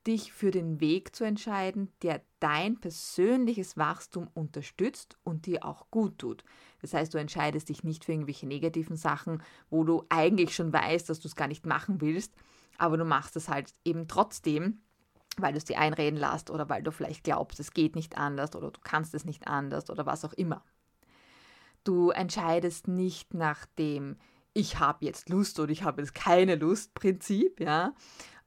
dich 0.06 0.32
für 0.32 0.50
den 0.50 0.80
Weg 0.80 1.14
zu 1.14 1.24
entscheiden, 1.24 1.92
der 2.00 2.22
dein 2.38 2.80
persönliches 2.80 3.76
Wachstum 3.76 4.28
unterstützt 4.32 5.18
und 5.24 5.44
dir 5.44 5.66
auch 5.66 5.90
gut 5.90 6.16
tut. 6.16 6.42
Das 6.80 6.94
heißt, 6.94 7.12
du 7.12 7.18
entscheidest 7.18 7.68
dich 7.68 7.84
nicht 7.84 8.06
für 8.06 8.12
irgendwelche 8.12 8.46
negativen 8.46 8.96
Sachen, 8.96 9.42
wo 9.68 9.84
du 9.84 10.06
eigentlich 10.08 10.54
schon 10.54 10.72
weißt, 10.72 11.10
dass 11.10 11.20
du 11.20 11.28
es 11.28 11.36
gar 11.36 11.46
nicht 11.46 11.66
machen 11.66 12.00
willst, 12.00 12.32
aber 12.78 12.96
du 12.96 13.04
machst 13.04 13.36
es 13.36 13.50
halt 13.50 13.74
eben 13.84 14.08
trotzdem, 14.08 14.80
weil 15.36 15.52
du 15.52 15.58
es 15.58 15.66
dir 15.66 15.78
einreden 15.78 16.18
lässt 16.18 16.48
oder 16.48 16.70
weil 16.70 16.82
du 16.82 16.92
vielleicht 16.92 17.24
glaubst, 17.24 17.60
es 17.60 17.74
geht 17.74 17.94
nicht 17.94 18.16
anders 18.16 18.56
oder 18.56 18.70
du 18.70 18.80
kannst 18.82 19.12
es 19.12 19.26
nicht 19.26 19.48
anders 19.48 19.90
oder 19.90 20.06
was 20.06 20.24
auch 20.24 20.32
immer. 20.32 20.64
Du 21.84 22.10
entscheidest 22.10 22.88
nicht 22.88 23.34
nach 23.34 23.66
dem 23.78 24.16
ich 24.52 24.78
habe 24.78 25.04
jetzt 25.04 25.28
Lust 25.28 25.60
oder 25.60 25.70
ich 25.70 25.84
habe 25.84 26.02
jetzt 26.02 26.14
keine 26.14 26.56
Lust 26.56 26.94
Prinzip, 26.94 27.60
ja, 27.60 27.94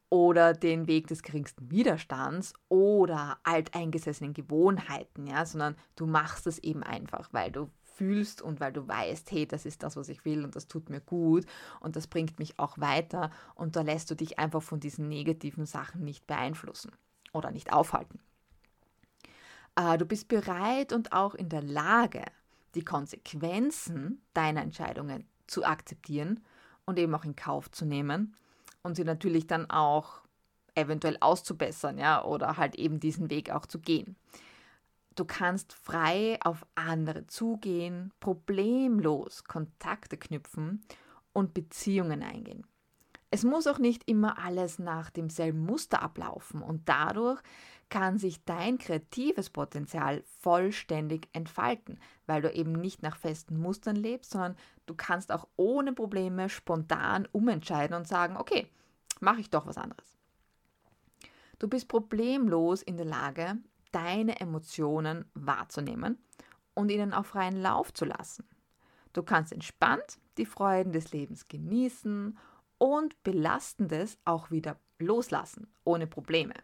oder 0.09 0.53
den 0.53 0.85
Weg 0.87 1.07
des 1.07 1.23
geringsten 1.23 1.71
Widerstands 1.71 2.53
oder 2.69 3.39
alteingesessenen 3.43 4.33
Gewohnheiten, 4.33 5.25
ja, 5.25 5.45
sondern 5.45 5.75
du 5.95 6.05
machst 6.05 6.45
es 6.45 6.59
eben 6.59 6.83
einfach, 6.83 7.29
weil 7.31 7.51
du 7.51 7.69
fühlst 7.81 8.41
und 8.41 8.59
weil 8.59 8.73
du 8.73 8.87
weißt, 8.87 9.31
hey, 9.31 9.47
das 9.47 9.65
ist 9.65 9.81
das, 9.81 9.95
was 9.95 10.09
ich 10.09 10.25
will 10.25 10.43
und 10.43 10.55
das 10.55 10.67
tut 10.67 10.89
mir 10.89 11.01
gut 11.01 11.45
und 11.79 11.95
das 11.95 12.07
bringt 12.07 12.37
mich 12.37 12.59
auch 12.59 12.77
weiter 12.77 13.31
und 13.55 13.75
da 13.75 13.81
lässt 13.81 14.11
du 14.11 14.15
dich 14.15 14.39
einfach 14.39 14.61
von 14.61 14.79
diesen 14.79 15.07
negativen 15.07 15.65
Sachen 15.65 16.03
nicht 16.03 16.27
beeinflussen 16.27 16.91
oder 17.33 17.51
nicht 17.51 17.71
aufhalten. 17.71 18.19
Äh, 19.75 19.97
du 19.97 20.05
bist 20.05 20.27
bereit 20.27 20.93
und 20.93 21.13
auch 21.13 21.33
in 21.33 21.49
der 21.49 21.63
Lage, 21.63 22.23
die 22.75 22.83
Konsequenzen 22.83 24.21
deiner 24.33 24.61
Entscheidungen 24.61 25.27
zu 25.47 25.63
akzeptieren 25.63 26.43
und 26.85 26.99
eben 26.99 27.13
auch 27.15 27.25
in 27.25 27.35
Kauf 27.35 27.71
zu 27.71 27.85
nehmen 27.85 28.35
und 28.81 28.95
sie 28.95 29.03
natürlich 29.03 29.47
dann 29.47 29.69
auch 29.69 30.21
eventuell 30.75 31.17
auszubessern, 31.19 31.97
ja, 31.97 32.23
oder 32.23 32.57
halt 32.57 32.75
eben 32.75 32.99
diesen 32.99 33.29
Weg 33.29 33.51
auch 33.51 33.65
zu 33.65 33.79
gehen. 33.79 34.15
Du 35.15 35.25
kannst 35.25 35.73
frei 35.73 36.39
auf 36.43 36.65
andere 36.73 37.27
zugehen, 37.27 38.11
problemlos 38.19 39.43
Kontakte 39.43 40.17
knüpfen 40.17 40.83
und 41.33 41.53
Beziehungen 41.53 42.23
eingehen. 42.23 42.65
Es 43.29 43.43
muss 43.43 43.67
auch 43.67 43.79
nicht 43.79 44.07
immer 44.07 44.39
alles 44.39 44.79
nach 44.79 45.09
demselben 45.09 45.65
Muster 45.65 46.01
ablaufen 46.01 46.61
und 46.61 46.89
dadurch 46.89 47.41
kann 47.93 48.17
sich 48.17 48.43
dein 48.43 48.79
kreatives 48.79 49.51
Potenzial 49.51 50.23
vollständig 50.39 51.29
entfalten, 51.31 51.99
weil 52.25 52.41
du 52.41 52.51
eben 52.51 52.71
nicht 52.71 53.03
nach 53.03 53.17
festen 53.17 53.59
Mustern 53.59 53.95
lebst, 53.95 54.31
sondern 54.31 54.55
du 54.87 54.95
kannst 54.95 55.31
auch 55.31 55.47
ohne 55.57 55.93
Probleme 55.93 56.49
spontan 56.49 57.27
umentscheiden 57.31 57.95
und 57.95 58.07
sagen, 58.07 58.35
okay, 58.35 58.67
mache 59.19 59.41
ich 59.41 59.51
doch 59.51 59.67
was 59.67 59.77
anderes. 59.77 60.17
Du 61.59 61.67
bist 61.67 61.87
problemlos 61.87 62.81
in 62.81 62.97
der 62.97 63.05
Lage, 63.05 63.59
deine 63.91 64.39
Emotionen 64.39 65.25
wahrzunehmen 65.35 66.17
und 66.73 66.89
ihnen 66.89 67.13
auf 67.13 67.27
freien 67.27 67.61
Lauf 67.61 67.93
zu 67.93 68.05
lassen. 68.05 68.43
Du 69.13 69.21
kannst 69.21 69.53
entspannt 69.53 70.17
die 70.37 70.47
Freuden 70.47 70.93
des 70.93 71.11
Lebens 71.11 71.47
genießen 71.47 72.39
und 72.79 73.21
Belastendes 73.21 74.17
auch 74.25 74.49
wieder 74.49 74.79
loslassen, 74.97 75.67
ohne 75.83 76.07
Probleme. 76.07 76.55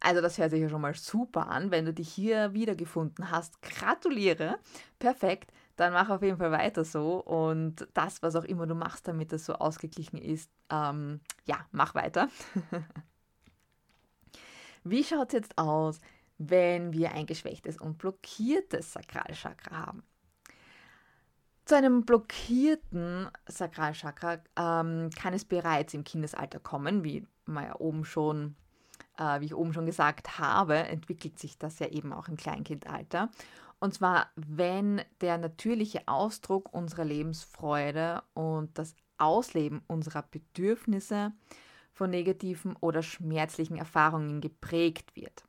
Also 0.00 0.22
das 0.22 0.38
hört 0.38 0.50
sich 0.50 0.60
ja 0.60 0.68
schon 0.68 0.80
mal 0.80 0.94
super 0.94 1.48
an. 1.48 1.70
Wenn 1.70 1.84
du 1.84 1.92
dich 1.92 2.08
hier 2.08 2.54
wiedergefunden 2.54 3.30
hast, 3.30 3.60
gratuliere. 3.60 4.58
Perfekt. 4.98 5.52
Dann 5.76 5.92
mach 5.92 6.08
auf 6.08 6.22
jeden 6.22 6.38
Fall 6.38 6.52
weiter 6.52 6.84
so. 6.84 7.18
Und 7.20 7.86
das, 7.94 8.22
was 8.22 8.34
auch 8.34 8.44
immer 8.44 8.66
du 8.66 8.74
machst, 8.74 9.06
damit 9.06 9.32
das 9.32 9.44
so 9.44 9.54
ausgeglichen 9.54 10.16
ist, 10.16 10.50
ähm, 10.70 11.20
ja, 11.44 11.66
mach 11.70 11.94
weiter. 11.94 12.28
Wie 14.84 15.04
schaut 15.04 15.28
es 15.28 15.34
jetzt 15.34 15.58
aus, 15.58 16.00
wenn 16.38 16.94
wir 16.94 17.12
ein 17.12 17.26
geschwächtes 17.26 17.78
und 17.78 17.98
blockiertes 17.98 18.94
Sakralchakra 18.94 19.86
haben? 19.86 20.02
Zu 21.66 21.76
einem 21.76 22.04
blockierten 22.06 23.28
Sakralchakra 23.46 24.38
ähm, 24.56 25.10
kann 25.10 25.34
es 25.34 25.44
bereits 25.44 25.92
im 25.92 26.04
Kindesalter 26.04 26.58
kommen, 26.58 27.04
wie 27.04 27.26
man 27.44 27.64
ja 27.64 27.76
oben 27.76 28.04
schon 28.04 28.56
äh, 29.20 29.40
wie 29.40 29.44
ich 29.44 29.54
oben 29.54 29.72
schon 29.72 29.86
gesagt 29.86 30.38
habe, 30.38 30.74
entwickelt 30.74 31.38
sich 31.38 31.58
das 31.58 31.78
ja 31.78 31.86
eben 31.88 32.12
auch 32.12 32.26
im 32.26 32.36
Kleinkindalter. 32.36 33.28
Und 33.78 33.94
zwar, 33.94 34.30
wenn 34.34 35.02
der 35.20 35.38
natürliche 35.38 36.06
Ausdruck 36.06 36.72
unserer 36.74 37.04
Lebensfreude 37.04 38.22
und 38.34 38.76
das 38.78 38.96
Ausleben 39.18 39.82
unserer 39.86 40.22
Bedürfnisse 40.22 41.32
von 41.92 42.10
negativen 42.10 42.74
oder 42.80 43.02
schmerzlichen 43.02 43.76
Erfahrungen 43.76 44.40
geprägt 44.40 45.14
wird. 45.14 45.44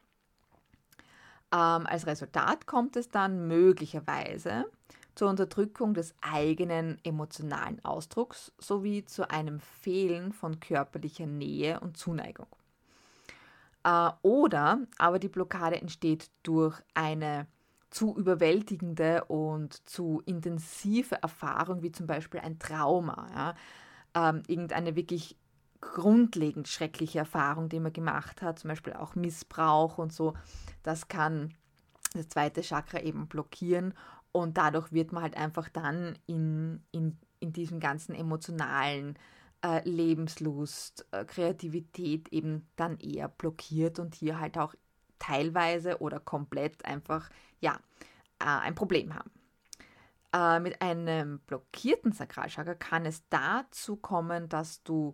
Ähm, 1.53 1.85
als 1.87 2.05
Resultat 2.05 2.65
kommt 2.65 2.97
es 2.97 3.09
dann 3.09 3.47
möglicherweise 3.47 4.65
zur 5.15 5.29
Unterdrückung 5.29 5.93
des 5.93 6.13
eigenen 6.21 6.97
emotionalen 7.03 7.83
Ausdrucks 7.83 8.51
sowie 8.57 9.05
zu 9.05 9.29
einem 9.29 9.59
Fehlen 9.59 10.33
von 10.33 10.59
körperlicher 10.59 11.27
Nähe 11.27 11.79
und 11.79 11.97
Zuneigung. 11.97 12.47
Äh, 13.83 14.09
oder 14.21 14.79
aber 14.97 15.19
die 15.19 15.29
Blockade 15.29 15.81
entsteht 15.81 16.29
durch 16.43 16.81
eine 16.93 17.47
zu 17.89 18.15
überwältigende 18.15 19.25
und 19.25 19.87
zu 19.87 20.21
intensive 20.25 21.21
Erfahrung, 21.21 21.83
wie 21.83 21.91
zum 21.91 22.07
Beispiel 22.07 22.39
ein 22.39 22.57
Trauma, 22.57 23.27
ja? 23.35 23.55
ähm, 24.29 24.43
irgendeine 24.47 24.95
wirklich 24.95 25.37
grundlegend 25.81 26.67
schreckliche 26.67 27.19
Erfahrung, 27.19 27.67
die 27.67 27.79
man 27.79 27.91
gemacht 27.91 28.41
hat, 28.41 28.59
zum 28.59 28.69
Beispiel 28.69 28.93
auch 28.93 29.15
Missbrauch 29.15 29.97
und 29.97 30.13
so, 30.13 30.35
das 30.83 31.07
kann 31.07 31.53
das 32.13 32.29
zweite 32.29 32.61
Chakra 32.61 32.99
eben 33.01 33.27
blockieren 33.27 33.93
und 34.31 34.57
dadurch 34.57 34.91
wird 34.93 35.11
man 35.11 35.23
halt 35.23 35.35
einfach 35.35 35.69
dann 35.69 36.17
in, 36.27 36.83
in, 36.91 37.17
in 37.39 37.51
diesem 37.51 37.79
ganzen 37.79 38.15
emotionalen 38.15 39.17
äh, 39.63 39.87
Lebenslust, 39.87 41.07
äh, 41.11 41.25
Kreativität 41.25 42.29
eben 42.29 42.67
dann 42.75 42.97
eher 42.97 43.27
blockiert 43.27 43.99
und 43.99 44.15
hier 44.15 44.39
halt 44.39 44.57
auch 44.57 44.73
teilweise 45.19 45.99
oder 45.99 46.19
komplett 46.19 46.83
einfach 46.85 47.29
ja 47.59 47.79
äh, 48.39 48.45
ein 48.45 48.75
Problem 48.75 49.13
haben. 49.13 49.31
Äh, 50.33 50.59
mit 50.59 50.81
einem 50.81 51.39
blockierten 51.45 52.11
Sakralchakra 52.11 52.75
kann 52.75 53.05
es 53.05 53.23
dazu 53.29 53.97
kommen, 53.97 54.49
dass 54.49 54.83
du 54.83 55.13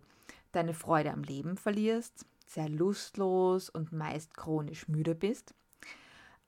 deine 0.52 0.74
Freude 0.74 1.12
am 1.12 1.22
Leben 1.22 1.56
verlierst, 1.56 2.24
sehr 2.46 2.68
lustlos 2.68 3.68
und 3.68 3.92
meist 3.92 4.36
chronisch 4.36 4.88
müde 4.88 5.14
bist. 5.14 5.54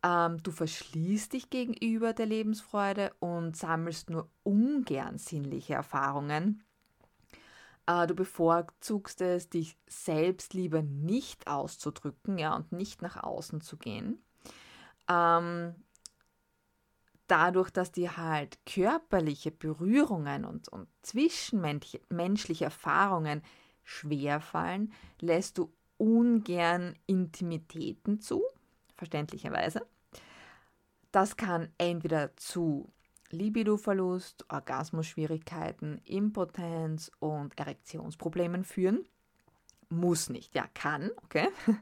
Ähm, 0.02 0.42
du 0.42 0.50
verschließt 0.50 1.34
dich 1.34 1.50
gegenüber 1.50 2.12
der 2.14 2.26
Lebensfreude 2.26 3.12
und 3.18 3.56
sammelst 3.56 4.08
nur 4.08 4.30
ungern 4.42 5.18
sinnliche 5.18 5.74
Erfahrungen. 5.74 6.62
Äh, 7.90 8.06
du 8.06 8.14
bevorzugst 8.14 9.20
es, 9.20 9.48
dich 9.48 9.76
selbst 9.88 10.54
lieber 10.54 10.82
nicht 10.82 11.48
auszudrücken 11.48 12.38
ja, 12.38 12.54
und 12.54 12.70
nicht 12.72 13.02
nach 13.02 13.22
außen 13.22 13.60
zu 13.60 13.76
gehen. 13.76 14.22
Ähm, 15.08 15.74
dadurch, 17.26 17.70
dass 17.70 17.90
dir 17.90 18.16
halt 18.16 18.64
körperliche 18.64 19.50
Berührungen 19.50 20.44
und, 20.44 20.68
und 20.68 20.88
zwischenmenschliche 21.02 22.64
Erfahrungen 22.64 23.42
schwerfallen, 23.82 24.92
lässt 25.20 25.58
du 25.58 25.72
ungern 25.96 26.94
Intimitäten 27.06 28.20
zu, 28.20 28.44
verständlicherweise. 28.94 29.84
Das 31.10 31.36
kann 31.36 31.72
entweder 31.76 32.36
zu 32.36 32.92
Libidoverlust, 33.32 34.44
Orgasmusschwierigkeiten, 34.48 35.98
Impotenz 36.04 37.10
und 37.18 37.58
Erektionsproblemen 37.58 38.64
führen. 38.64 39.04
Muss 39.88 40.28
nicht, 40.28 40.54
ja, 40.54 40.66
kann, 40.74 41.10
okay. 41.24 41.48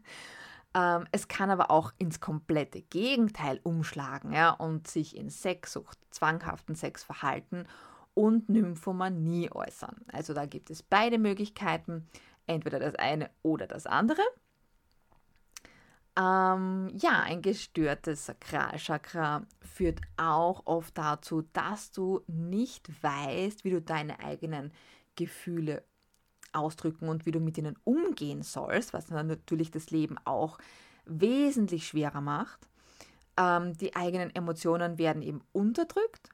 Ähm, 0.74 1.06
es 1.12 1.28
kann 1.28 1.50
aber 1.50 1.70
auch 1.70 1.92
ins 1.96 2.20
komplette 2.20 2.82
Gegenteil 2.82 3.58
umschlagen 3.62 4.32
ja, 4.32 4.50
und 4.50 4.86
sich 4.86 5.16
in 5.16 5.30
Sexsucht, 5.30 5.98
zwanghaften 6.10 6.74
Sexverhalten 6.74 7.66
und 8.14 8.48
Nymphomanie 8.48 9.50
äußern. 9.50 9.96
Also 10.12 10.34
da 10.34 10.44
gibt 10.44 10.70
es 10.70 10.82
beide 10.82 11.18
Möglichkeiten, 11.18 12.06
entweder 12.46 12.80
das 12.80 12.96
eine 12.96 13.30
oder 13.42 13.66
das 13.66 13.86
andere. 13.86 14.22
Ähm, 16.18 16.90
ja, 16.98 17.22
ein 17.22 17.42
gestörtes 17.42 18.26
Sakralchakra 18.26 19.46
führt 19.60 20.00
auch 20.16 20.66
oft 20.66 20.98
dazu, 20.98 21.42
dass 21.52 21.92
du 21.92 22.22
nicht 22.26 22.90
weißt, 23.04 23.64
wie 23.64 23.70
du 23.70 23.80
deine 23.80 24.18
eigenen 24.18 24.72
Gefühle 25.14 25.84
ausdrücken 26.52 27.08
und 27.08 27.24
wie 27.24 27.30
du 27.30 27.38
mit 27.38 27.56
ihnen 27.56 27.76
umgehen 27.84 28.42
sollst, 28.42 28.92
was 28.92 29.10
natürlich 29.10 29.70
das 29.70 29.90
Leben 29.90 30.16
auch 30.24 30.58
wesentlich 31.04 31.86
schwerer 31.86 32.20
macht. 32.20 32.68
Ähm, 33.36 33.76
die 33.76 33.94
eigenen 33.94 34.34
Emotionen 34.34 34.98
werden 34.98 35.22
eben 35.22 35.42
unterdrückt. 35.52 36.30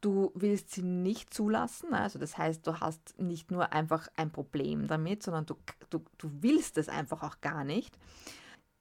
Du 0.00 0.32
willst 0.34 0.70
sie 0.70 0.82
nicht 0.82 1.34
zulassen, 1.34 1.92
also 1.92 2.18
das 2.18 2.38
heißt, 2.38 2.66
du 2.66 2.80
hast 2.80 3.18
nicht 3.20 3.50
nur 3.50 3.72
einfach 3.72 4.08
ein 4.16 4.32
Problem 4.32 4.88
damit, 4.88 5.22
sondern 5.22 5.44
du, 5.44 5.56
du, 5.90 6.02
du 6.16 6.30
willst 6.40 6.78
es 6.78 6.88
einfach 6.88 7.22
auch 7.22 7.40
gar 7.42 7.62
nicht. 7.62 7.96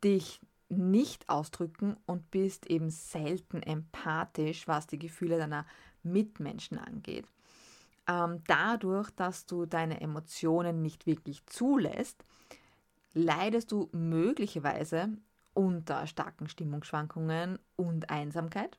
Dich 0.04 0.40
nicht 0.70 1.30
ausdrücken 1.30 1.98
und 2.06 2.32
bist 2.32 2.66
eben 2.68 2.90
selten 2.90 3.62
empathisch, 3.62 4.68
was 4.68 4.88
die 4.88 5.00
Gefühle 5.00 5.38
deiner 5.38 5.66
Mitmenschen 6.04 6.78
angeht 6.78 7.28
ähm, 8.08 8.44
dadurch, 8.48 9.10
dass 9.12 9.46
du 9.46 9.66
deine 9.66 10.02
Emotionen 10.02 10.82
nicht 10.82 11.06
wirklich 11.06 11.46
zulässt, 11.46 12.24
leidest 13.14 13.72
du 13.72 13.90
möglicherweise 13.92 15.10
unter 15.54 16.08
starken 16.08 16.48
Stimmungsschwankungen 16.48 17.60
und 17.76 18.10
Einsamkeit. 18.10 18.78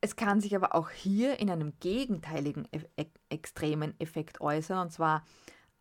Es 0.00 0.16
kann 0.16 0.40
sich 0.40 0.54
aber 0.54 0.74
auch 0.74 0.90
hier 0.90 1.40
in 1.40 1.50
einem 1.50 1.72
gegenteiligen 1.80 2.68
e 2.70 3.06
extremen 3.28 3.98
Effekt 3.98 4.40
äußern, 4.40 4.78
und 4.78 4.92
zwar 4.92 5.24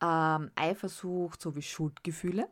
ähm, 0.02 0.52
Eifersucht 0.56 1.42
sowie 1.42 1.62
Schuldgefühle. 1.62 2.50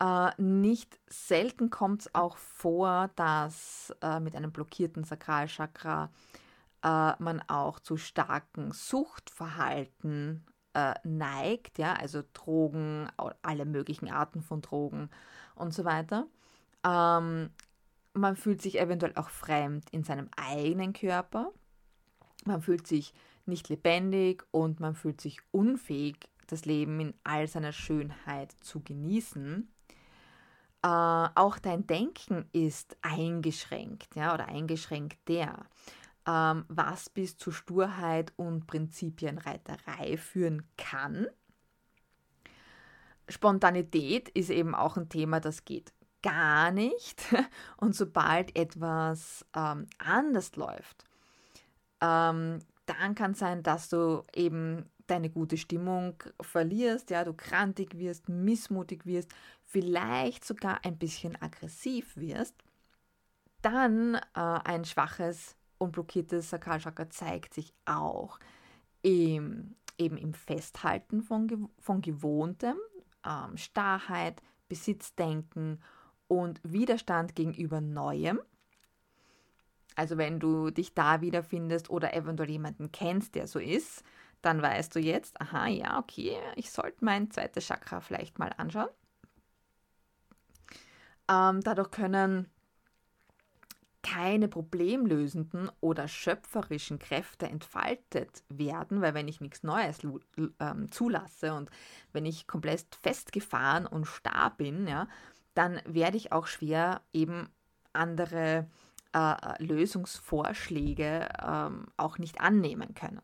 Äh, 0.00 0.30
nicht 0.40 0.98
selten 1.06 1.70
kommt 1.70 2.02
es 2.02 2.14
auch 2.14 2.36
vor, 2.36 3.10
dass 3.16 3.94
äh, 4.02 4.20
mit 4.20 4.34
einem 4.34 4.52
blockierten 4.52 5.04
Sakralchakra 5.04 6.10
äh, 6.82 7.12
man 7.18 7.42
auch 7.48 7.80
zu 7.80 7.96
starken 7.96 8.72
Suchtverhalten 8.72 10.44
äh, 10.74 10.94
neigt, 11.04 11.78
ja, 11.78 11.94
also 11.94 12.22
Drogen, 12.32 13.08
alle 13.42 13.64
möglichen 13.64 14.10
Arten 14.10 14.42
von 14.42 14.60
Drogen 14.60 15.08
und 15.54 15.72
so 15.72 15.84
weiter. 15.84 16.26
Ähm, 16.84 17.50
man 18.12 18.36
fühlt 18.36 18.62
sich 18.62 18.78
eventuell 18.78 19.12
auch 19.16 19.30
fremd 19.30 19.88
in 19.90 20.04
seinem 20.04 20.28
eigenen 20.36 20.92
Körper. 20.92 21.52
Man 22.44 22.60
fühlt 22.60 22.86
sich 22.86 23.14
nicht 23.46 23.68
lebendig 23.68 24.44
und 24.50 24.80
man 24.80 24.94
fühlt 24.94 25.20
sich 25.20 25.40
unfähig, 25.50 26.16
das 26.46 26.64
Leben 26.64 27.00
in 27.00 27.14
all 27.24 27.48
seiner 27.48 27.72
Schönheit 27.72 28.52
zu 28.60 28.80
genießen. 28.80 29.68
Äh, 30.84 30.86
auch 30.86 31.58
dein 31.58 31.86
Denken 31.86 32.46
ist 32.52 32.96
eingeschränkt, 33.00 34.14
ja, 34.14 34.34
oder 34.34 34.46
eingeschränkt 34.46 35.18
der 35.28 35.66
ähm, 36.26 36.64
was 36.68 37.10
bis 37.10 37.36
zu 37.36 37.50
Sturheit 37.52 38.32
und 38.36 38.66
Prinzipienreiterei 38.66 40.16
führen 40.16 40.68
kann. 40.76 41.26
Spontanität 43.28 44.28
ist 44.30 44.50
eben 44.50 44.74
auch 44.74 44.96
ein 44.96 45.08
Thema, 45.08 45.40
das 45.40 45.64
geht 45.64 45.92
gar 46.22 46.70
nicht. 46.70 47.24
Und 47.78 47.94
sobald 47.94 48.56
etwas 48.56 49.46
ähm, 49.56 49.86
anders 49.98 50.56
läuft, 50.56 51.04
ähm, 52.00 52.58
dann 52.86 53.14
kann 53.14 53.32
es 53.32 53.38
sein, 53.38 53.62
dass 53.62 53.88
du 53.88 54.22
eben 54.34 54.90
deine 55.06 55.30
gute 55.30 55.56
Stimmung 55.56 56.22
verlierst, 56.40 57.10
ja, 57.10 57.24
du 57.24 57.34
krantig 57.34 57.98
wirst, 57.98 58.28
missmutig 58.28 59.04
wirst, 59.04 59.30
vielleicht 59.74 60.44
sogar 60.44 60.84
ein 60.84 60.96
bisschen 60.96 61.34
aggressiv 61.42 62.16
wirst, 62.16 62.54
dann 63.60 64.14
äh, 64.14 64.20
ein 64.34 64.84
schwaches 64.84 65.56
und 65.78 65.90
blockiertes 65.90 66.50
Sakralchakra 66.50 67.10
zeigt 67.10 67.54
sich 67.54 67.74
auch 67.84 68.38
im, 69.02 69.74
eben 69.98 70.16
im 70.16 70.32
Festhalten 70.32 71.22
von, 71.22 71.68
von 71.80 72.02
Gewohntem, 72.02 72.76
ähm, 73.26 73.56
Starrheit, 73.56 74.40
Besitzdenken 74.68 75.82
und 76.28 76.60
Widerstand 76.62 77.34
gegenüber 77.34 77.80
Neuem. 77.80 78.40
Also 79.96 80.18
wenn 80.18 80.38
du 80.38 80.70
dich 80.70 80.94
da 80.94 81.20
wiederfindest 81.20 81.90
oder 81.90 82.14
eventuell 82.14 82.50
jemanden 82.50 82.92
kennst, 82.92 83.34
der 83.34 83.48
so 83.48 83.58
ist, 83.58 84.04
dann 84.40 84.62
weißt 84.62 84.94
du 84.94 85.00
jetzt, 85.00 85.40
aha, 85.40 85.66
ja, 85.66 85.98
okay, 85.98 86.36
ich 86.54 86.70
sollte 86.70 87.04
mein 87.04 87.32
zweites 87.32 87.66
Chakra 87.66 88.00
vielleicht 88.00 88.38
mal 88.38 88.52
anschauen. 88.56 88.90
Ähm, 91.28 91.60
dadurch 91.62 91.90
können 91.90 92.50
keine 94.02 94.48
problemlösenden 94.48 95.70
oder 95.80 96.08
schöpferischen 96.08 96.98
Kräfte 96.98 97.46
entfaltet 97.46 98.44
werden, 98.50 99.00
weil 99.00 99.14
wenn 99.14 99.28
ich 99.28 99.40
nichts 99.40 99.62
Neues 99.62 100.00
ähm, 100.60 100.92
zulasse 100.92 101.54
und 101.54 101.70
wenn 102.12 102.26
ich 102.26 102.46
komplett 102.46 102.84
festgefahren 103.02 103.86
und 103.86 104.04
starr 104.04 104.54
bin, 104.56 104.86
ja, 104.86 105.08
dann 105.54 105.80
werde 105.86 106.18
ich 106.18 106.32
auch 106.32 106.46
schwer 106.46 107.00
eben 107.14 107.48
andere 107.94 108.68
äh, 109.14 109.64
Lösungsvorschläge 109.64 111.28
ähm, 111.42 111.86
auch 111.96 112.18
nicht 112.18 112.40
annehmen 112.40 112.94
können. 112.94 113.22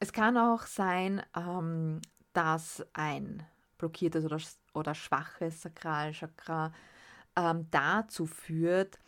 Es 0.00 0.12
kann 0.12 0.36
auch 0.36 0.62
sein, 0.62 1.22
ähm, 1.36 2.00
dass 2.32 2.84
ein 2.92 3.46
blockiertes 3.78 4.24
oder, 4.24 4.40
oder 4.74 4.94
schwaches 4.94 5.62
Sakralchakra 5.62 6.72
ähm, 7.36 7.66
dazu 7.70 8.26
führt, 8.26 8.98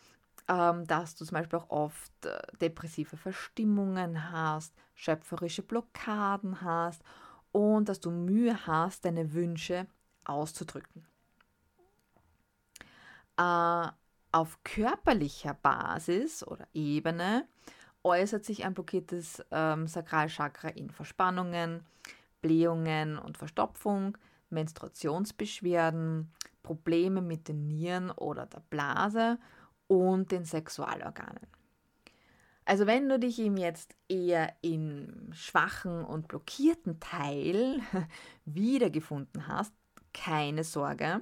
ähm, 0.47 0.85
dass 0.85 1.15
du 1.15 1.25
zum 1.25 1.35
Beispiel 1.35 1.59
auch 1.59 1.69
oft 1.69 2.25
äh, 2.25 2.39
depressive 2.61 3.17
Verstimmungen 3.17 4.31
hast, 4.31 4.73
schöpferische 4.93 5.61
Blockaden 5.61 6.61
hast 6.61 7.01
und 7.51 7.89
dass 7.89 7.99
du 7.99 8.11
Mühe 8.11 8.67
hast, 8.67 9.05
deine 9.05 9.33
Wünsche 9.33 9.87
auszudrücken. 10.25 11.05
Äh, 13.37 13.87
auf 14.31 14.59
körperlicher 14.63 15.55
Basis 15.55 16.45
oder 16.45 16.67
Ebene 16.73 17.47
äußert 18.03 18.45
sich 18.45 18.63
ein 18.63 18.73
blockiertes 18.73 19.43
ähm, 19.51 19.87
Sakralchakra 19.87 20.69
in 20.69 20.89
Verspannungen, 20.91 21.85
Blähungen 22.41 23.17
und 23.17 23.37
Verstopfung, 23.37 24.17
Menstruationsbeschwerden, 24.49 26.31
Probleme 26.63 27.21
mit 27.21 27.47
den 27.47 27.67
Nieren 27.67 28.11
oder 28.11 28.45
der 28.45 28.61
Blase 28.69 29.39
und 29.87 30.31
den 30.31 30.45
Sexualorganen. 30.45 31.47
Also 32.65 32.85
wenn 32.85 33.09
du 33.09 33.17
dich 33.17 33.39
ihm 33.39 33.57
jetzt 33.57 33.95
eher 34.07 34.53
im 34.61 35.31
schwachen 35.33 36.05
und 36.05 36.27
blockierten 36.27 36.99
Teil 36.99 37.79
wiedergefunden 38.45 39.47
hast, 39.47 39.73
keine 40.13 40.63
Sorge. 40.63 41.21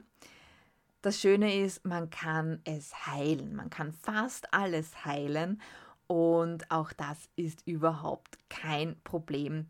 Das 1.02 1.22
Schöne 1.22 1.58
ist, 1.64 1.86
man 1.86 2.10
kann 2.10 2.60
es 2.66 3.08
heilen. 3.08 3.56
Man 3.56 3.70
kann 3.70 3.94
fast 3.94 4.54
alles 4.54 5.06
heilen 5.06 5.62
und 6.08 6.70
auch 6.70 6.92
das 6.92 7.30
ist 7.36 7.66
überhaupt 7.66 8.38
kein 8.50 9.00
Problem. 9.04 9.68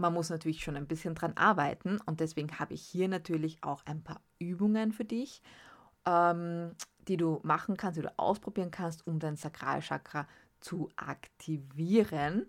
Man 0.00 0.14
muss 0.14 0.30
natürlich 0.30 0.62
schon 0.64 0.76
ein 0.76 0.86
bisschen 0.86 1.14
dran 1.14 1.36
arbeiten 1.36 1.98
und 2.06 2.20
deswegen 2.20 2.58
habe 2.58 2.74
ich 2.74 2.82
hier 2.82 3.08
natürlich 3.08 3.62
auch 3.62 3.84
ein 3.86 4.02
paar 4.02 4.20
Übungen 4.38 4.92
für 4.92 5.04
dich, 5.04 5.42
ähm, 6.06 6.74
die 7.08 7.16
du 7.16 7.40
machen 7.42 7.76
kannst, 7.76 7.98
die 7.98 8.02
du 8.02 8.18
ausprobieren 8.18 8.70
kannst, 8.70 9.06
um 9.06 9.18
dein 9.18 9.36
Sakralchakra 9.36 10.26
zu 10.60 10.90
aktivieren, 10.96 12.46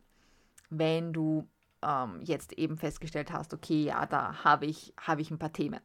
wenn 0.70 1.14
du 1.14 1.48
ähm, 1.82 2.22
jetzt 2.24 2.54
eben 2.54 2.78
festgestellt 2.78 3.32
hast, 3.32 3.54
okay, 3.54 3.84
ja, 3.84 4.06
da 4.06 4.44
habe 4.44 4.66
ich, 4.66 4.94
hab 4.98 5.20
ich 5.20 5.32
ein 5.32 5.40
paar 5.40 5.54
Themen. 5.54 5.82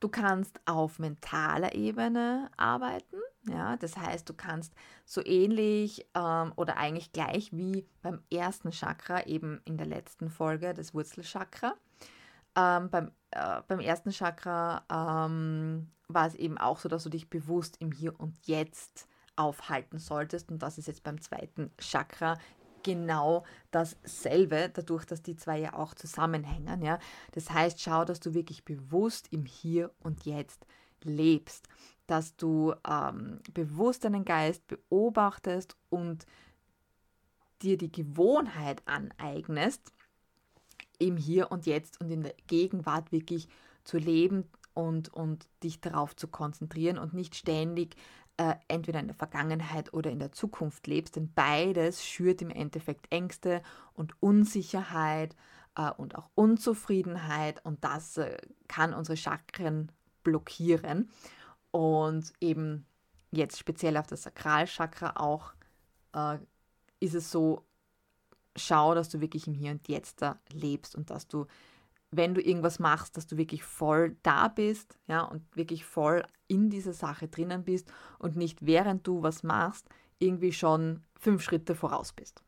Du 0.00 0.08
kannst 0.08 0.60
auf 0.64 0.98
mentaler 0.98 1.74
Ebene 1.74 2.50
arbeiten. 2.56 3.16
Ja, 3.50 3.76
das 3.76 3.96
heißt, 3.96 4.28
du 4.28 4.34
kannst 4.34 4.74
so 5.04 5.24
ähnlich 5.24 6.06
ähm, 6.14 6.52
oder 6.56 6.76
eigentlich 6.76 7.12
gleich 7.12 7.52
wie 7.52 7.86
beim 8.02 8.22
ersten 8.30 8.70
Chakra, 8.72 9.26
eben 9.26 9.60
in 9.64 9.76
der 9.76 9.86
letzten 9.86 10.30
Folge, 10.30 10.74
das 10.74 10.94
Wurzelchakra. 10.94 11.74
Ähm, 12.56 12.90
beim, 12.90 13.12
äh, 13.30 13.62
beim 13.68 13.80
ersten 13.80 14.10
Chakra 14.10 14.84
ähm, 14.90 15.90
war 16.08 16.26
es 16.26 16.34
eben 16.34 16.58
auch 16.58 16.78
so, 16.78 16.88
dass 16.88 17.04
du 17.04 17.10
dich 17.10 17.30
bewusst 17.30 17.76
im 17.80 17.92
Hier 17.92 18.18
und 18.18 18.36
Jetzt 18.46 19.08
aufhalten 19.36 19.98
solltest. 19.98 20.50
Und 20.50 20.62
das 20.62 20.78
ist 20.78 20.88
jetzt 20.88 21.04
beim 21.04 21.20
zweiten 21.20 21.70
Chakra 21.78 22.38
genau 22.82 23.44
dasselbe, 23.70 24.70
dadurch, 24.72 25.04
dass 25.04 25.22
die 25.22 25.36
zwei 25.36 25.58
ja 25.58 25.74
auch 25.74 25.94
zusammenhängen. 25.94 26.82
Ja? 26.82 26.98
Das 27.32 27.50
heißt, 27.50 27.80
schau, 27.80 28.04
dass 28.04 28.20
du 28.20 28.34
wirklich 28.34 28.64
bewusst 28.64 29.28
im 29.32 29.44
Hier 29.44 29.90
und 30.00 30.24
Jetzt 30.24 30.66
lebst, 31.02 31.68
dass 32.08 32.36
du 32.36 32.74
ähm, 32.88 33.40
bewusst 33.52 34.04
deinen 34.04 34.24
Geist 34.24 34.66
beobachtest 34.66 35.76
und 35.90 36.26
dir 37.62 37.76
die 37.76 37.92
Gewohnheit 37.92 38.82
aneignest, 38.86 39.92
im 40.98 41.16
Hier 41.16 41.52
und 41.52 41.66
Jetzt 41.66 42.00
und 42.00 42.10
in 42.10 42.22
der 42.22 42.34
Gegenwart 42.48 43.12
wirklich 43.12 43.48
zu 43.84 43.98
leben 43.98 44.44
und, 44.74 45.12
und 45.12 45.46
dich 45.62 45.80
darauf 45.80 46.16
zu 46.16 46.28
konzentrieren 46.28 46.98
und 46.98 47.12
nicht 47.12 47.36
ständig 47.36 47.94
äh, 48.38 48.54
entweder 48.68 49.00
in 49.00 49.08
der 49.08 49.16
Vergangenheit 49.16 49.92
oder 49.92 50.10
in 50.10 50.18
der 50.18 50.32
Zukunft 50.32 50.86
lebst, 50.86 51.16
denn 51.16 51.32
beides 51.34 52.04
schürt 52.04 52.40
im 52.40 52.50
Endeffekt 52.50 53.12
Ängste 53.12 53.62
und 53.92 54.20
Unsicherheit 54.22 55.36
äh, 55.76 55.90
und 55.90 56.16
auch 56.16 56.30
Unzufriedenheit 56.34 57.64
und 57.64 57.84
das 57.84 58.16
äh, 58.16 58.38
kann 58.66 58.94
unsere 58.94 59.16
Chakren 59.16 59.92
blockieren 60.22 61.10
und 61.70 62.32
eben 62.40 62.86
jetzt 63.30 63.58
speziell 63.58 63.96
auf 63.96 64.06
das 64.06 64.22
Sakralchakra 64.22 65.14
auch 65.16 65.52
äh, 66.14 66.38
ist 67.00 67.14
es 67.14 67.30
so, 67.30 67.64
schau, 68.56 68.94
dass 68.94 69.08
du 69.08 69.20
wirklich 69.20 69.46
im 69.46 69.54
Hier 69.54 69.72
und 69.72 69.88
Jetzt 69.88 70.22
da 70.22 70.40
lebst 70.52 70.96
und 70.96 71.10
dass 71.10 71.28
du 71.28 71.46
wenn 72.10 72.34
du 72.34 72.40
irgendwas 72.40 72.78
machst, 72.78 73.16
dass 73.16 73.26
du 73.26 73.36
wirklich 73.36 73.62
voll 73.62 74.16
da 74.22 74.48
bist, 74.48 74.98
ja, 75.06 75.22
und 75.22 75.44
wirklich 75.56 75.84
voll 75.84 76.24
in 76.46 76.70
dieser 76.70 76.94
Sache 76.94 77.28
drinnen 77.28 77.64
bist 77.64 77.92
und 78.18 78.36
nicht 78.36 78.64
während 78.64 79.06
du 79.06 79.22
was 79.22 79.42
machst, 79.42 79.88
irgendwie 80.18 80.52
schon 80.52 81.04
fünf 81.18 81.42
Schritte 81.42 81.74
voraus 81.74 82.12
bist. 82.12 82.42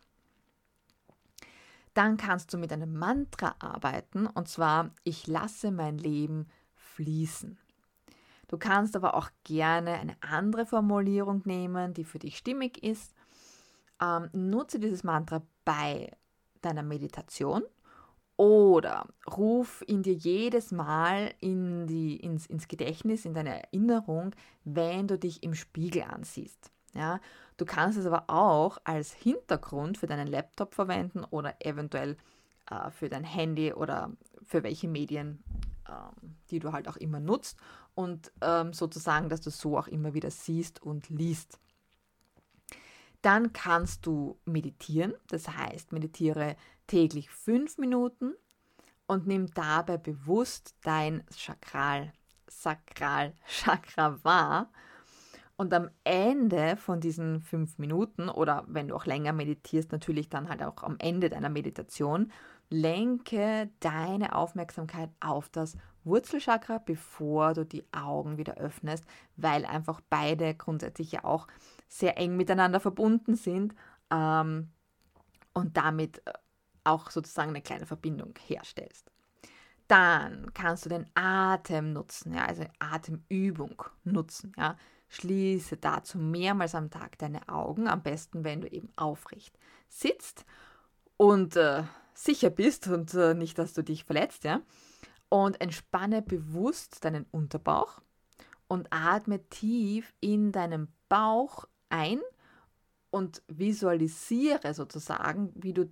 Dann 1.92 2.16
kannst 2.16 2.52
du 2.54 2.58
mit 2.58 2.72
einem 2.72 2.96
Mantra 2.96 3.54
arbeiten 3.58 4.26
und 4.26 4.48
zwar, 4.48 4.94
ich 5.04 5.26
lasse 5.26 5.70
mein 5.70 5.98
Leben 5.98 6.46
fließen. 6.74 7.58
Du 8.50 8.58
kannst 8.58 8.96
aber 8.96 9.14
auch 9.14 9.30
gerne 9.44 9.92
eine 9.92 10.16
andere 10.22 10.66
Formulierung 10.66 11.42
nehmen, 11.44 11.94
die 11.94 12.02
für 12.02 12.18
dich 12.18 12.36
stimmig 12.36 12.82
ist. 12.82 13.14
Ähm, 14.02 14.28
nutze 14.32 14.80
dieses 14.80 15.04
Mantra 15.04 15.42
bei 15.64 16.10
deiner 16.60 16.82
Meditation 16.82 17.62
oder 18.36 19.06
ruf 19.36 19.84
ihn 19.86 20.02
dir 20.02 20.14
jedes 20.14 20.72
Mal 20.72 21.32
in 21.38 21.86
die, 21.86 22.16
ins, 22.16 22.46
ins 22.46 22.66
Gedächtnis, 22.66 23.24
in 23.24 23.34
deine 23.34 23.62
Erinnerung, 23.62 24.34
wenn 24.64 25.06
du 25.06 25.16
dich 25.16 25.44
im 25.44 25.54
Spiegel 25.54 26.02
ansiehst. 26.02 26.72
Ja, 26.92 27.20
du 27.56 27.64
kannst 27.64 27.98
es 27.98 28.06
aber 28.06 28.24
auch 28.26 28.78
als 28.82 29.12
Hintergrund 29.12 29.96
für 29.96 30.08
deinen 30.08 30.26
Laptop 30.26 30.74
verwenden 30.74 31.22
oder 31.30 31.54
eventuell 31.60 32.16
äh, 32.68 32.90
für 32.90 33.08
dein 33.08 33.22
Handy 33.22 33.72
oder 33.72 34.10
für 34.42 34.64
welche 34.64 34.88
Medien, 34.88 35.44
ähm, 35.88 36.34
die 36.50 36.58
du 36.58 36.72
halt 36.72 36.88
auch 36.88 36.96
immer 36.96 37.20
nutzt 37.20 37.56
und 37.94 38.32
ähm, 38.40 38.72
sozusagen, 38.72 39.28
dass 39.28 39.40
du 39.40 39.50
so 39.50 39.78
auch 39.78 39.88
immer 39.88 40.14
wieder 40.14 40.30
siehst 40.30 40.82
und 40.82 41.08
liest. 41.08 41.58
Dann 43.22 43.52
kannst 43.52 44.06
du 44.06 44.38
meditieren, 44.44 45.14
das 45.28 45.48
heißt, 45.48 45.92
meditiere 45.92 46.56
täglich 46.86 47.30
fünf 47.30 47.76
Minuten 47.78 48.34
und 49.06 49.26
nimm 49.26 49.52
dabei 49.52 49.98
bewusst 49.98 50.74
dein 50.82 51.24
Chakral, 51.36 52.12
Sakralchakra 52.48 54.22
wahr. 54.24 54.70
Und 55.56 55.74
am 55.74 55.90
Ende 56.04 56.76
von 56.76 57.00
diesen 57.00 57.42
fünf 57.42 57.76
Minuten 57.76 58.30
oder 58.30 58.64
wenn 58.66 58.88
du 58.88 58.96
auch 58.96 59.04
länger 59.04 59.34
meditierst, 59.34 59.92
natürlich 59.92 60.30
dann 60.30 60.48
halt 60.48 60.62
auch 60.62 60.82
am 60.82 60.96
Ende 60.98 61.28
deiner 61.28 61.50
Meditation, 61.50 62.32
lenke 62.70 63.68
deine 63.80 64.34
Aufmerksamkeit 64.34 65.10
auf 65.20 65.50
das 65.50 65.76
Wurzelchakra, 66.04 66.78
bevor 66.78 67.54
du 67.54 67.64
die 67.64 67.84
Augen 67.92 68.36
wieder 68.38 68.54
öffnest, 68.56 69.04
weil 69.36 69.64
einfach 69.64 70.00
beide 70.08 70.54
grundsätzlich 70.54 71.12
ja 71.12 71.24
auch 71.24 71.46
sehr 71.88 72.18
eng 72.18 72.36
miteinander 72.36 72.80
verbunden 72.80 73.34
sind 73.34 73.74
ähm, 74.10 74.70
und 75.52 75.76
damit 75.76 76.26
äh, 76.26 76.32
auch 76.84 77.10
sozusagen 77.10 77.50
eine 77.50 77.62
kleine 77.62 77.86
Verbindung 77.86 78.34
herstellst. 78.46 79.10
Dann 79.88 80.54
kannst 80.54 80.84
du 80.84 80.88
den 80.88 81.06
Atem 81.14 81.92
nutzen, 81.92 82.32
ja, 82.32 82.46
also 82.46 82.64
Atemübung 82.78 83.82
nutzen. 84.04 84.52
Ja. 84.56 84.76
Schließe 85.08 85.76
dazu 85.76 86.18
mehrmals 86.18 86.76
am 86.76 86.90
Tag 86.90 87.18
deine 87.18 87.48
Augen, 87.48 87.88
am 87.88 88.02
besten, 88.02 88.44
wenn 88.44 88.60
du 88.60 88.68
eben 88.68 88.92
aufrecht 88.94 89.58
sitzt 89.88 90.44
und 91.16 91.56
äh, 91.56 91.82
sicher 92.14 92.50
bist 92.50 92.86
und 92.86 93.12
äh, 93.14 93.34
nicht, 93.34 93.58
dass 93.58 93.74
du 93.74 93.82
dich 93.82 94.04
verletzt, 94.04 94.44
ja. 94.44 94.60
Und 95.30 95.60
entspanne 95.60 96.20
bewusst 96.20 97.04
deinen 97.04 97.24
Unterbauch 97.30 98.02
und 98.68 98.92
atme 98.92 99.48
tief 99.48 100.12
in 100.20 100.52
deinen 100.52 100.92
Bauch 101.08 101.64
ein 101.88 102.20
und 103.10 103.42
visualisiere 103.48 104.74
sozusagen, 104.74 105.52
wie 105.54 105.72
du 105.72 105.88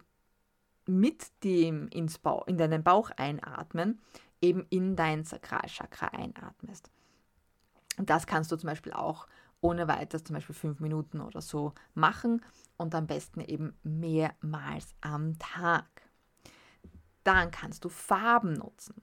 mit 0.87 1.45
dem 1.45 1.89
ins 1.89 2.19
Bauch, 2.19 2.47
in 2.47 2.59
deinen 2.59 2.83
Bauch 2.83 3.11
einatmen, 3.17 4.01
eben 4.41 4.67
in 4.71 4.97
dein 4.97 5.25
Sakralchakra 5.25 6.09
einatmest. 6.09 6.91
Und 7.99 8.11
das 8.11 8.27
kannst 8.27 8.53
du 8.53 8.57
zum 8.57 8.69
Beispiel 8.69 8.93
auch 8.93 9.27
ohne 9.61 9.89
weiteres, 9.89 10.25
zum 10.25 10.35
Beispiel 10.35 10.55
fünf 10.55 10.81
Minuten 10.81 11.21
oder 11.21 11.41
so 11.41 11.75
machen 11.95 12.45
und 12.77 12.95
am 12.95 13.07
besten 13.07 13.41
eben 13.41 13.75
mehrmals 13.83 14.95
am 15.01 15.39
Tag. 15.39 16.08
Dann 17.29 17.51
kannst 17.51 17.85
du 17.85 17.91
Farben 17.91 18.55
nutzen. 18.55 18.95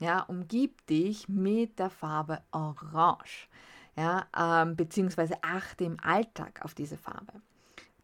Ja, 0.00 0.22
umgib 0.22 0.86
dich 0.86 1.28
mit 1.28 1.78
der 1.78 1.90
Farbe 1.90 2.42
Orange 2.50 3.48
ja, 3.98 4.28
ähm, 4.36 4.76
beziehungsweise 4.76 5.34
achte 5.42 5.84
im 5.84 5.96
Alltag 6.00 6.60
auf 6.64 6.72
diese 6.72 6.96
Farbe. 6.96 7.32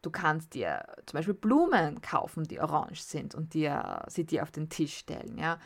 Du 0.02 0.10
kannst 0.10 0.54
dir 0.54 0.84
zum 1.06 1.18
Beispiel 1.18 1.34
Blumen 1.34 2.00
kaufen, 2.02 2.44
die 2.44 2.60
orange 2.60 3.00
sind 3.00 3.34
und 3.34 3.54
dir, 3.54 4.04
sie 4.08 4.26
dir 4.26 4.42
auf 4.42 4.50
den 4.50 4.68
Tisch 4.68 4.96
stellen. 4.96 5.38
Ja? 5.38 5.60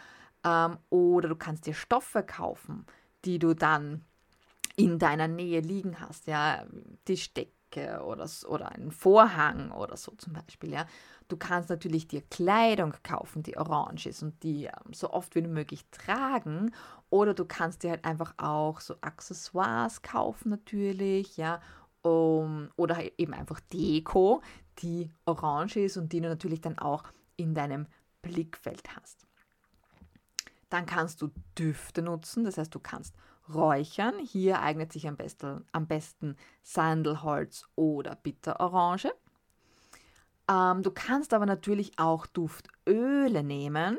Ähm, 0.45 0.77
oder 0.91 1.31
du 1.31 1.37
kannst 1.37 1.67
dir 1.67 1.73
Stoffe 1.73 2.23
kaufen, 2.23 2.85
die 3.25 3.39
du 3.39 3.55
dann 3.55 4.05
in 4.77 4.99
deiner 4.99 5.29
Nähe 5.29 5.61
liegen 5.61 5.99
hast. 5.99 6.27
Ja? 6.27 6.67
Die 7.09 7.17
Stecke 7.69 8.03
oder, 8.05 8.29
oder 8.49 8.73
einen 8.73 8.91
Vorhang 8.91 9.71
oder 9.71 9.97
so 9.97 10.13
zum 10.13 10.33
Beispiel. 10.33 10.73
Ja? 10.73 10.87
Du 11.29 11.37
kannst 11.37 11.71
natürlich 11.71 12.09
dir 12.09 12.23
Kleidung 12.23 12.95
kaufen, 13.03 13.43
die 13.43 13.57
orange 13.57 14.07
ist 14.07 14.23
und 14.23 14.43
die 14.43 14.65
ähm, 14.65 14.93
so 14.93 15.11
oft 15.11 15.35
wie 15.35 15.43
möglich 15.43 15.85
tragen 15.91 16.73
oder 17.11 17.35
du 17.35 17.45
kannst 17.45 17.83
dir 17.83 17.91
halt 17.91 18.05
einfach 18.05 18.35
auch 18.39 18.81
so 18.81 18.97
Accessoires 19.01 20.03
kaufen 20.03 20.51
natürlich, 20.51 21.37
ja. 21.37 21.61
Um, 22.03 22.71
oder 22.77 22.97
eben 23.19 23.35
einfach 23.35 23.59
Deko, 23.59 24.41
die 24.79 25.11
orange 25.25 25.79
ist 25.79 25.97
und 25.97 26.13
die 26.13 26.21
du 26.21 26.29
natürlich 26.29 26.61
dann 26.61 26.79
auch 26.79 27.03
in 27.37 27.55
deinem 27.55 27.87
Blickfeld 28.23 28.85
hast. 28.97 29.27
Dann 30.71 30.87
kannst 30.87 31.21
du 31.21 31.31
Düfte 31.59 32.01
nutzen, 32.01 32.45
das 32.45 32.57
heißt, 32.57 32.73
du 32.73 32.79
kannst 32.79 33.17
räuchern. 33.53 34.19
Hier 34.19 34.61
eignet 34.61 34.93
sich 34.93 35.07
am 35.09 35.17
besten, 35.17 35.65
am 35.73 35.87
besten 35.87 36.37
Sandelholz 36.63 37.67
oder 37.77 38.15
Bitterorange. 38.17 39.13
Ähm, 40.51 40.83
du 40.83 40.91
kannst 40.91 41.35
aber 41.35 41.47
natürlich 41.47 41.99
auch 41.99 42.27
Duftöle 42.27 43.43
nehmen. 43.43 43.99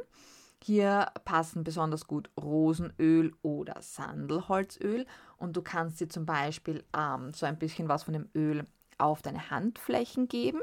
Hier 0.62 1.08
passen 1.24 1.64
besonders 1.64 2.06
gut 2.06 2.30
Rosenöl 2.40 3.34
oder 3.42 3.82
Sandelholzöl 3.82 5.06
und 5.38 5.56
du 5.56 5.62
kannst 5.62 6.02
dir 6.02 6.10
zum 6.10 6.26
Beispiel 6.26 6.84
ähm, 6.96 7.32
so 7.34 7.46
ein 7.46 7.58
bisschen 7.58 7.88
was 7.88 8.04
von 8.04 8.14
dem 8.14 8.30
Öl 8.36 8.66
auf 8.98 9.22
deine 9.22 9.50
Handflächen 9.50 10.28
geben. 10.28 10.60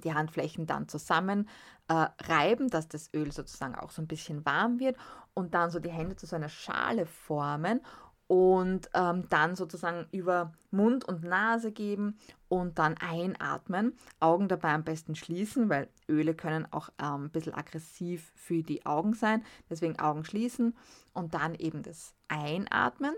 Die 0.00 0.14
Handflächen 0.14 0.66
dann 0.66 0.88
zusammen 0.88 1.48
äh, 1.88 2.06
reiben, 2.22 2.68
dass 2.68 2.88
das 2.88 3.12
Öl 3.14 3.32
sozusagen 3.32 3.74
auch 3.74 3.90
so 3.90 4.02
ein 4.02 4.08
bisschen 4.08 4.44
warm 4.44 4.78
wird 4.78 4.96
und 5.34 5.54
dann 5.54 5.70
so 5.70 5.78
die 5.78 5.90
Hände 5.90 6.16
zu 6.16 6.26
so 6.26 6.36
einer 6.36 6.48
Schale 6.48 7.06
formen 7.06 7.80
und 8.28 8.90
ähm, 8.92 9.26
dann 9.30 9.56
sozusagen 9.56 10.06
über 10.12 10.52
Mund 10.70 11.04
und 11.06 11.24
Nase 11.24 11.72
geben 11.72 12.18
und 12.48 12.78
dann 12.78 12.94
einatmen. 12.98 13.96
Augen 14.20 14.48
dabei 14.48 14.74
am 14.74 14.84
besten 14.84 15.16
schließen, 15.16 15.70
weil 15.70 15.88
Öle 16.08 16.34
können 16.34 16.70
auch 16.70 16.90
ähm, 17.00 17.24
ein 17.24 17.30
bisschen 17.30 17.54
aggressiv 17.54 18.30
für 18.34 18.62
die 18.62 18.84
Augen 18.84 19.14
sein. 19.14 19.42
Deswegen 19.70 19.98
Augen 19.98 20.24
schließen 20.24 20.76
und 21.14 21.32
dann 21.32 21.54
eben 21.54 21.82
das 21.82 22.12
Einatmen. 22.28 23.14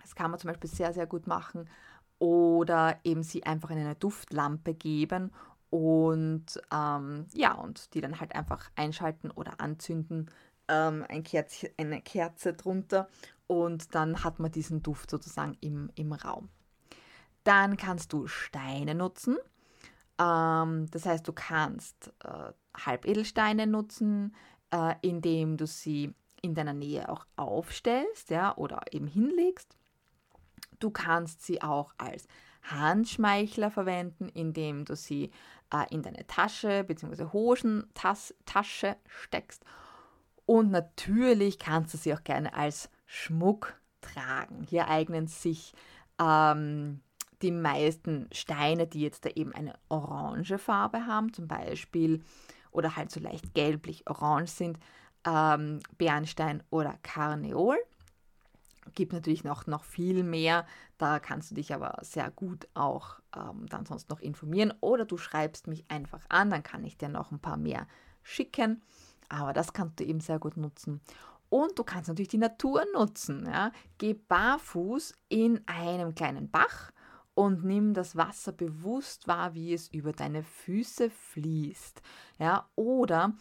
Das 0.00 0.14
kann 0.14 0.30
man 0.30 0.40
zum 0.40 0.48
Beispiel 0.48 0.70
sehr, 0.70 0.94
sehr 0.94 1.06
gut 1.06 1.26
machen. 1.26 1.68
Oder 2.18 2.98
eben 3.04 3.22
sie 3.22 3.44
einfach 3.44 3.68
in 3.68 3.78
eine 3.78 3.96
Duftlampe 3.96 4.72
geben 4.72 5.30
und 5.70 6.46
ähm, 6.72 7.26
ja, 7.32 7.52
und 7.52 7.94
die 7.94 8.00
dann 8.00 8.20
halt 8.20 8.34
einfach 8.34 8.70
einschalten 8.76 9.30
oder 9.30 9.60
anzünden. 9.60 10.30
Ähm, 10.68 11.04
ein 11.08 11.22
Kerz, 11.22 11.64
eine 11.76 12.00
Kerze 12.00 12.52
drunter 12.52 13.08
und 13.46 13.94
dann 13.94 14.24
hat 14.24 14.38
man 14.40 14.50
diesen 14.50 14.82
Duft 14.82 15.10
sozusagen 15.10 15.56
im, 15.60 15.90
im 15.94 16.12
Raum. 16.12 16.48
Dann 17.44 17.76
kannst 17.76 18.12
du 18.12 18.26
Steine 18.26 18.94
nutzen. 18.94 19.36
Ähm, 20.18 20.86
das 20.90 21.06
heißt, 21.06 21.26
du 21.26 21.32
kannst 21.32 22.12
äh, 22.24 22.52
Halbedelsteine 22.76 23.66
nutzen, 23.66 24.34
äh, 24.72 24.94
indem 25.02 25.56
du 25.56 25.66
sie 25.66 26.14
in 26.42 26.54
deiner 26.54 26.72
Nähe 26.72 27.08
auch 27.08 27.26
aufstellst 27.36 28.30
ja, 28.30 28.56
oder 28.56 28.80
eben 28.90 29.06
hinlegst. 29.06 29.76
Du 30.78 30.90
kannst 30.90 31.42
sie 31.42 31.62
auch 31.62 31.94
als 31.98 32.26
Handschmeichler 32.62 33.70
verwenden, 33.70 34.28
indem 34.28 34.84
du 34.84 34.96
sie 34.96 35.30
äh, 35.72 35.92
in 35.94 36.02
deine 36.02 36.26
Tasche 36.26 36.84
bzw. 36.84 37.32
Hosentasche 37.32 38.96
steckst. 39.06 39.64
Und 40.46 40.70
natürlich 40.70 41.58
kannst 41.58 41.94
du 41.94 41.98
sie 41.98 42.14
auch 42.14 42.22
gerne 42.22 42.54
als 42.54 42.88
Schmuck 43.06 43.80
tragen. 44.00 44.62
Hier 44.62 44.88
eignen 44.88 45.26
sich 45.26 45.72
ähm, 46.20 47.00
die 47.42 47.50
meisten 47.50 48.28
Steine, 48.32 48.86
die 48.86 49.02
jetzt 49.02 49.24
da 49.24 49.30
eben 49.30 49.52
eine 49.52 49.74
orange 49.88 50.58
Farbe 50.58 51.06
haben, 51.06 51.32
zum 51.32 51.48
Beispiel, 51.48 52.22
oder 52.70 52.96
halt 52.96 53.10
so 53.10 53.20
leicht 53.20 53.54
gelblich-orange 53.54 54.50
sind, 54.50 54.78
ähm, 55.26 55.80
Bernstein 55.98 56.62
oder 56.70 56.94
Karneol. 57.02 57.76
Gibt 58.94 59.12
natürlich 59.12 59.44
noch, 59.44 59.66
noch 59.66 59.84
viel 59.84 60.22
mehr, 60.22 60.66
da 60.98 61.18
kannst 61.18 61.50
du 61.50 61.54
dich 61.54 61.74
aber 61.74 61.98
sehr 62.02 62.30
gut 62.30 62.68
auch 62.74 63.20
ähm, 63.34 63.66
dann 63.66 63.86
sonst 63.86 64.08
noch 64.08 64.20
informieren 64.20 64.72
oder 64.80 65.04
du 65.04 65.16
schreibst 65.16 65.66
mich 65.66 65.84
einfach 65.88 66.24
an, 66.28 66.50
dann 66.50 66.62
kann 66.62 66.84
ich 66.84 66.96
dir 66.96 67.08
noch 67.08 67.32
ein 67.32 67.40
paar 67.40 67.56
mehr 67.56 67.86
schicken. 68.22 68.82
Aber 69.28 69.52
das 69.52 69.72
kannst 69.72 70.00
du 70.00 70.04
eben 70.04 70.20
sehr 70.20 70.38
gut 70.38 70.56
nutzen. 70.56 71.00
Und 71.48 71.78
du 71.78 71.84
kannst 71.84 72.08
natürlich 72.08 72.28
die 72.28 72.38
Natur 72.38 72.84
nutzen. 72.94 73.46
Ja? 73.46 73.72
Geh 73.98 74.14
barfuß 74.14 75.14
in 75.28 75.60
einem 75.66 76.14
kleinen 76.14 76.50
Bach 76.50 76.92
und 77.34 77.64
nimm 77.64 77.94
das 77.94 78.16
Wasser 78.16 78.52
bewusst 78.52 79.28
wahr, 79.28 79.54
wie 79.54 79.72
es 79.72 79.88
über 79.88 80.12
deine 80.12 80.42
Füße 80.42 81.10
fließt. 81.10 82.02
Ja? 82.38 82.68
Oder 82.74 83.34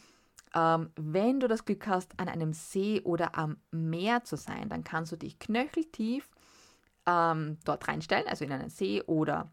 ähm, 0.55 0.89
wenn 0.95 1.39
du 1.39 1.47
das 1.47 1.65
Glück 1.65 1.85
hast, 1.87 2.17
an 2.19 2.29
einem 2.29 2.53
See 2.53 3.01
oder 3.01 3.37
am 3.37 3.57
Meer 3.71 4.23
zu 4.23 4.37
sein, 4.37 4.69
dann 4.69 4.83
kannst 4.83 5.11
du 5.11 5.17
dich 5.17 5.37
knöcheltief 5.37 6.29
ähm, 7.05 7.57
dort 7.65 7.87
reinstellen, 7.87 8.27
also 8.27 8.45
in 8.45 8.51
einen 8.51 8.69
See 8.69 9.03
oder 9.03 9.51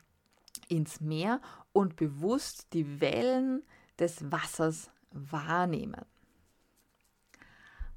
ins 0.68 1.00
Meer 1.00 1.40
und 1.72 1.96
bewusst 1.96 2.72
die 2.72 3.00
Wellen 3.00 3.64
des 3.98 4.30
Wassers 4.30 4.90
wahrnehmen. 5.10 6.04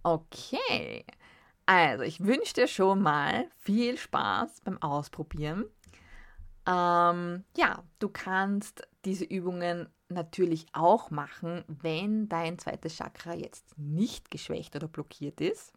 Okay, 0.03 1.05
also 1.65 2.03
ich 2.03 2.23
wünsche 2.23 2.53
dir 2.53 2.67
schon 2.67 3.01
mal 3.01 3.49
viel 3.57 3.97
Spaß 3.97 4.61
beim 4.61 4.81
Ausprobieren. 4.81 5.65
Ähm, 6.67 7.43
ja, 7.55 7.83
du 7.99 8.09
kannst 8.09 8.87
diese 9.03 9.25
Übungen 9.25 9.87
natürlich 10.09 10.67
auch 10.73 11.11
machen, 11.11 11.63
wenn 11.67 12.29
dein 12.29 12.59
zweites 12.59 12.95
Chakra 12.95 13.33
jetzt 13.33 13.77
nicht 13.77 14.31
geschwächt 14.31 14.75
oder 14.75 14.87
blockiert 14.87 15.41
ist. 15.41 15.73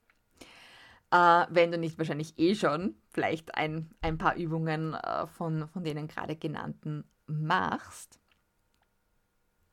Äh, 1.11 1.47
wenn 1.49 1.73
du 1.73 1.79
nicht 1.79 1.97
wahrscheinlich 1.97 2.39
eh 2.39 2.55
schon 2.55 2.95
vielleicht 3.11 3.55
ein, 3.55 3.91
ein 4.03 4.19
paar 4.19 4.37
Übungen 4.37 4.95
äh, 4.95 5.27
von, 5.27 5.69
von 5.69 5.85
denen 5.85 6.07
gerade 6.07 6.37
genannten 6.37 7.05
machst. 7.27 8.21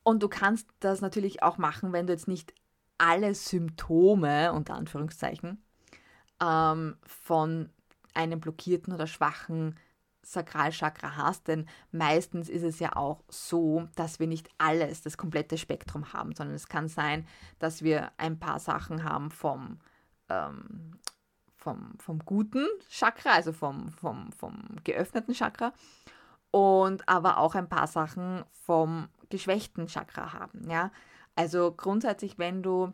Und 0.02 0.22
du 0.22 0.28
kannst 0.28 0.68
das 0.80 1.00
natürlich 1.00 1.42
auch 1.42 1.58
machen, 1.58 1.92
wenn 1.92 2.06
du 2.06 2.12
jetzt 2.12 2.28
nicht 2.28 2.54
alle 2.96 3.34
Symptome, 3.34 4.52
unter 4.52 4.74
Anführungszeichen, 4.74 5.62
ähm, 6.40 6.96
von 7.02 7.70
einem 8.14 8.40
blockierten 8.40 8.94
oder 8.94 9.06
schwachen 9.06 9.76
Sakralchakra 10.26 11.16
hast, 11.16 11.46
denn 11.46 11.68
meistens 11.92 12.48
ist 12.48 12.64
es 12.64 12.80
ja 12.80 12.96
auch 12.96 13.22
so, 13.28 13.88
dass 13.94 14.18
wir 14.18 14.26
nicht 14.26 14.48
alles, 14.58 15.02
das 15.02 15.16
komplette 15.16 15.56
Spektrum 15.56 16.12
haben, 16.12 16.34
sondern 16.34 16.56
es 16.56 16.68
kann 16.68 16.88
sein, 16.88 17.26
dass 17.60 17.82
wir 17.82 18.10
ein 18.16 18.38
paar 18.38 18.58
Sachen 18.58 19.04
haben 19.04 19.30
vom, 19.30 19.78
ähm, 20.28 20.98
vom, 21.54 21.94
vom 21.98 22.18
guten 22.18 22.66
Chakra, 22.90 23.34
also 23.34 23.52
vom, 23.52 23.90
vom, 23.92 24.32
vom 24.32 24.64
geöffneten 24.82 25.32
Chakra 25.32 25.72
und 26.50 27.08
aber 27.08 27.38
auch 27.38 27.54
ein 27.54 27.68
paar 27.68 27.86
Sachen 27.86 28.44
vom 28.50 29.08
geschwächten 29.30 29.86
Chakra 29.86 30.32
haben, 30.32 30.68
ja. 30.68 30.90
Also 31.36 31.70
grundsätzlich, 31.70 32.38
wenn 32.38 32.62
du 32.62 32.92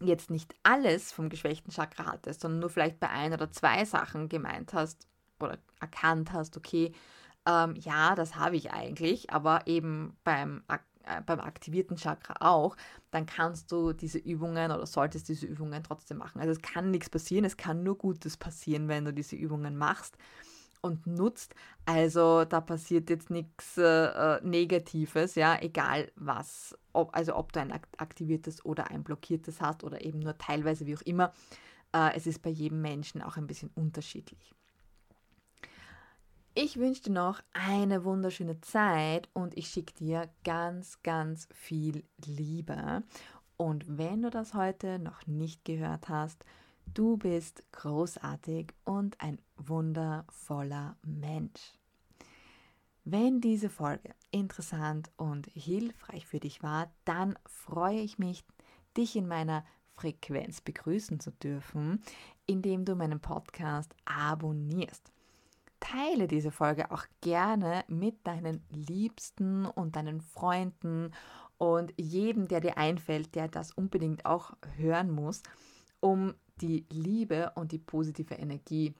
jetzt 0.00 0.30
nicht 0.30 0.54
alles 0.62 1.12
vom 1.12 1.28
geschwächten 1.28 1.72
Chakra 1.72 2.06
hattest, 2.06 2.40
sondern 2.40 2.60
nur 2.60 2.70
vielleicht 2.70 3.00
bei 3.00 3.10
ein 3.10 3.32
oder 3.32 3.50
zwei 3.50 3.84
Sachen 3.84 4.28
gemeint 4.28 4.72
hast 4.72 5.06
oder 5.44 5.58
erkannt 5.80 6.32
hast, 6.32 6.56
okay, 6.56 6.92
ähm, 7.46 7.74
ja, 7.76 8.14
das 8.14 8.36
habe 8.36 8.56
ich 8.56 8.72
eigentlich, 8.72 9.30
aber 9.30 9.66
eben 9.66 10.16
beim, 10.24 10.62
äh, 10.68 11.20
beim 11.26 11.40
aktivierten 11.40 11.96
Chakra 11.96 12.34
auch, 12.40 12.76
dann 13.10 13.26
kannst 13.26 13.70
du 13.70 13.92
diese 13.92 14.18
Übungen 14.18 14.72
oder 14.72 14.86
solltest 14.86 15.28
diese 15.28 15.46
Übungen 15.46 15.82
trotzdem 15.82 16.18
machen. 16.18 16.40
Also 16.40 16.52
es 16.52 16.62
kann 16.62 16.90
nichts 16.90 17.10
passieren, 17.10 17.44
es 17.44 17.56
kann 17.56 17.82
nur 17.82 17.98
Gutes 17.98 18.36
passieren, 18.36 18.88
wenn 18.88 19.04
du 19.04 19.12
diese 19.12 19.36
Übungen 19.36 19.76
machst 19.76 20.16
und 20.80 21.06
nutzt. 21.06 21.54
Also 21.86 22.44
da 22.44 22.60
passiert 22.60 23.10
jetzt 23.10 23.30
nichts 23.30 23.76
äh, 23.78 23.82
äh, 23.82 24.40
Negatives, 24.42 25.34
ja, 25.34 25.58
egal 25.60 26.10
was, 26.16 26.76
ob, 26.92 27.14
also 27.14 27.36
ob 27.36 27.52
du 27.52 27.60
ein 27.60 27.72
aktiviertes 27.98 28.64
oder 28.64 28.90
ein 28.90 29.04
blockiertes 29.04 29.60
hast 29.60 29.84
oder 29.84 30.04
eben 30.04 30.20
nur 30.20 30.38
teilweise, 30.38 30.86
wie 30.86 30.96
auch 30.96 31.02
immer. 31.02 31.32
Äh, 31.92 32.14
es 32.16 32.26
ist 32.26 32.42
bei 32.42 32.50
jedem 32.50 32.80
Menschen 32.80 33.22
auch 33.22 33.36
ein 33.36 33.46
bisschen 33.46 33.70
unterschiedlich. 33.74 34.54
Ich 36.54 36.76
wünsche 36.78 37.02
dir 37.02 37.12
noch 37.12 37.40
eine 37.52 38.04
wunderschöne 38.04 38.60
Zeit 38.60 39.28
und 39.32 39.56
ich 39.56 39.68
schicke 39.68 39.94
dir 39.94 40.28
ganz, 40.44 41.02
ganz 41.02 41.48
viel 41.52 42.04
Liebe. 42.24 43.02
Und 43.56 43.98
wenn 43.98 44.22
du 44.22 44.30
das 44.30 44.54
heute 44.54 44.98
noch 44.98 45.26
nicht 45.26 45.64
gehört 45.64 46.08
hast, 46.08 46.44
Du 46.92 47.16
bist 47.16 47.64
großartig 47.72 48.72
und 48.84 49.20
ein 49.20 49.40
wundervoller 49.56 50.96
Mensch. 51.02 51.78
Wenn 53.04 53.40
diese 53.40 53.68
Folge 53.68 54.14
interessant 54.30 55.10
und 55.16 55.46
hilfreich 55.48 56.26
für 56.26 56.40
dich 56.40 56.62
war, 56.62 56.90
dann 57.04 57.38
freue 57.46 58.00
ich 58.00 58.18
mich, 58.18 58.44
dich 58.96 59.16
in 59.16 59.26
meiner 59.26 59.64
Frequenz 59.94 60.60
begrüßen 60.60 61.20
zu 61.20 61.30
dürfen, 61.32 62.00
indem 62.46 62.84
du 62.84 62.94
meinen 62.94 63.20
Podcast 63.20 63.94
abonnierst. 64.04 65.13
Teile 65.80 66.28
diese 66.28 66.50
Folge 66.50 66.90
auch 66.90 67.04
gerne 67.20 67.84
mit 67.88 68.26
deinen 68.26 68.64
Liebsten 68.70 69.66
und 69.66 69.96
deinen 69.96 70.20
Freunden 70.20 71.12
und 71.58 71.92
jedem, 71.96 72.48
der 72.48 72.60
dir 72.60 72.78
einfällt, 72.78 73.34
der 73.34 73.48
das 73.48 73.72
unbedingt 73.72 74.26
auch 74.26 74.52
hören 74.76 75.10
muss, 75.10 75.42
um 76.00 76.34
die 76.60 76.86
Liebe 76.90 77.52
und 77.54 77.72
die 77.72 77.78
positive 77.78 78.34
Energie 78.34 78.94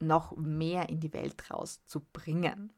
noch 0.00 0.36
mehr 0.36 0.88
in 0.88 1.00
die 1.00 1.12
Welt 1.12 1.50
rauszubringen. 1.50 2.72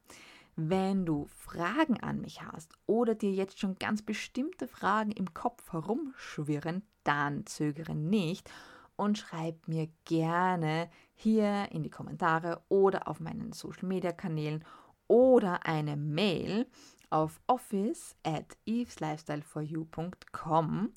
Wenn 0.57 1.07
du 1.07 1.27
Fragen 1.27 2.01
an 2.01 2.21
mich 2.21 2.43
hast 2.43 2.73
oder 2.87 3.15
dir 3.15 3.31
jetzt 3.31 3.61
schon 3.61 3.79
ganz 3.79 4.03
bestimmte 4.03 4.67
Fragen 4.67 5.13
im 5.13 5.33
Kopf 5.33 5.73
herumschwirren, 5.73 6.83
dann 7.05 7.47
zögere 7.47 7.95
nicht 7.95 8.51
und 8.99 9.17
schreib 9.17 9.67
mir 9.69 9.89
gerne 10.05 10.91
hier 11.15 11.73
in 11.73 11.83
die 11.83 11.91
Kommentare 11.91 12.61
oder 12.69 13.09
auf 13.09 13.21
meinen 13.21 13.53
Social 13.53 13.87
Media 13.87 14.13
Kanälen 14.13 14.63
oder 15.07 15.65
eine 15.65 15.97
Mail 15.97 16.67
auf 17.11 17.41
office 17.47 18.15
at 18.25 18.59
eveslifestyleforyou.com 18.67 20.93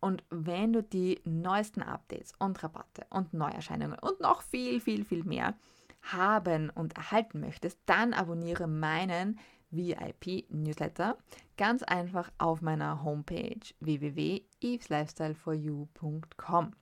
und 0.00 0.24
wenn 0.30 0.72
du 0.72 0.82
die 0.82 1.20
neuesten 1.24 1.82
Updates 1.82 2.32
und 2.40 2.64
Rabatte 2.64 3.06
und 3.10 3.32
Neuerscheinungen 3.32 4.00
und 4.00 4.18
noch 4.20 4.42
viel, 4.42 4.80
viel, 4.80 5.04
viel 5.04 5.22
mehr 5.22 5.54
haben 6.02 6.70
und 6.70 6.96
erhalten 6.96 7.38
möchtest, 7.38 7.78
dann 7.86 8.12
abonniere 8.12 8.66
meinen 8.66 9.38
VIP-Newsletter 9.70 11.16
ganz 11.56 11.84
einfach 11.84 12.32
auf 12.38 12.62
meiner 12.62 13.04
Homepage 13.04 13.60
www.eveslifestyleforyou.com. 13.78 16.72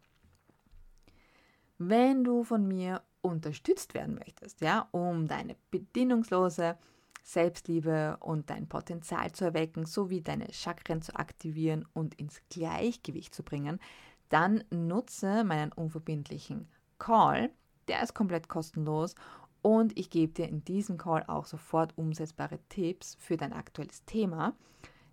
Wenn 1.83 2.25
du 2.25 2.45
von 2.45 2.69
mir 2.69 3.01
unterstützt 3.23 3.95
werden 3.95 4.15
möchtest, 4.15 4.61
ja, 4.61 4.87
um 4.91 5.27
deine 5.27 5.57
bedingungslose 5.71 6.77
Selbstliebe 7.23 8.19
und 8.21 8.51
dein 8.51 8.69
Potenzial 8.69 9.33
zu 9.33 9.47
erwecken, 9.47 9.87
sowie 9.87 10.21
deine 10.21 10.53
Chakren 10.53 11.01
zu 11.01 11.17
aktivieren 11.17 11.87
und 11.95 12.17
ins 12.17 12.43
Gleichgewicht 12.51 13.35
zu 13.35 13.43
bringen, 13.43 13.81
dann 14.29 14.63
nutze 14.69 15.43
meinen 15.43 15.73
unverbindlichen 15.73 16.69
Call. 16.99 17.51
Der 17.89 18.03
ist 18.03 18.13
komplett 18.13 18.49
kostenlos 18.49 19.15
und 19.63 19.99
ich 19.99 20.11
gebe 20.11 20.35
dir 20.35 20.51
in 20.51 20.63
diesem 20.63 20.99
Call 20.99 21.25
auch 21.29 21.47
sofort 21.47 21.97
umsetzbare 21.97 22.59
Tipps 22.69 23.17
für 23.19 23.39
dein 23.39 23.55
aktuelles 23.55 24.05
Thema. 24.05 24.55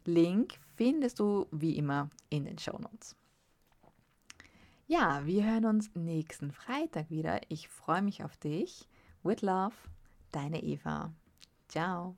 Link 0.03 0.55
findest 0.75 1.19
du 1.19 1.47
wie 1.51 1.77
immer 1.77 2.09
in 2.29 2.43
den 2.43 2.57
Show 2.57 2.77
Notes. 2.77 3.15
Ja, 4.89 5.25
wir 5.25 5.43
hören 5.43 5.65
uns 5.65 5.93
nächsten 5.95 6.53
Freitag 6.53 7.09
wieder. 7.09 7.41
Ich 7.49 7.67
freue 7.67 8.01
mich 8.01 8.23
auf 8.23 8.37
dich. 8.37 8.87
With 9.21 9.41
love, 9.41 9.75
deine 10.31 10.63
Eva. 10.63 11.13
Ciao. 11.67 12.15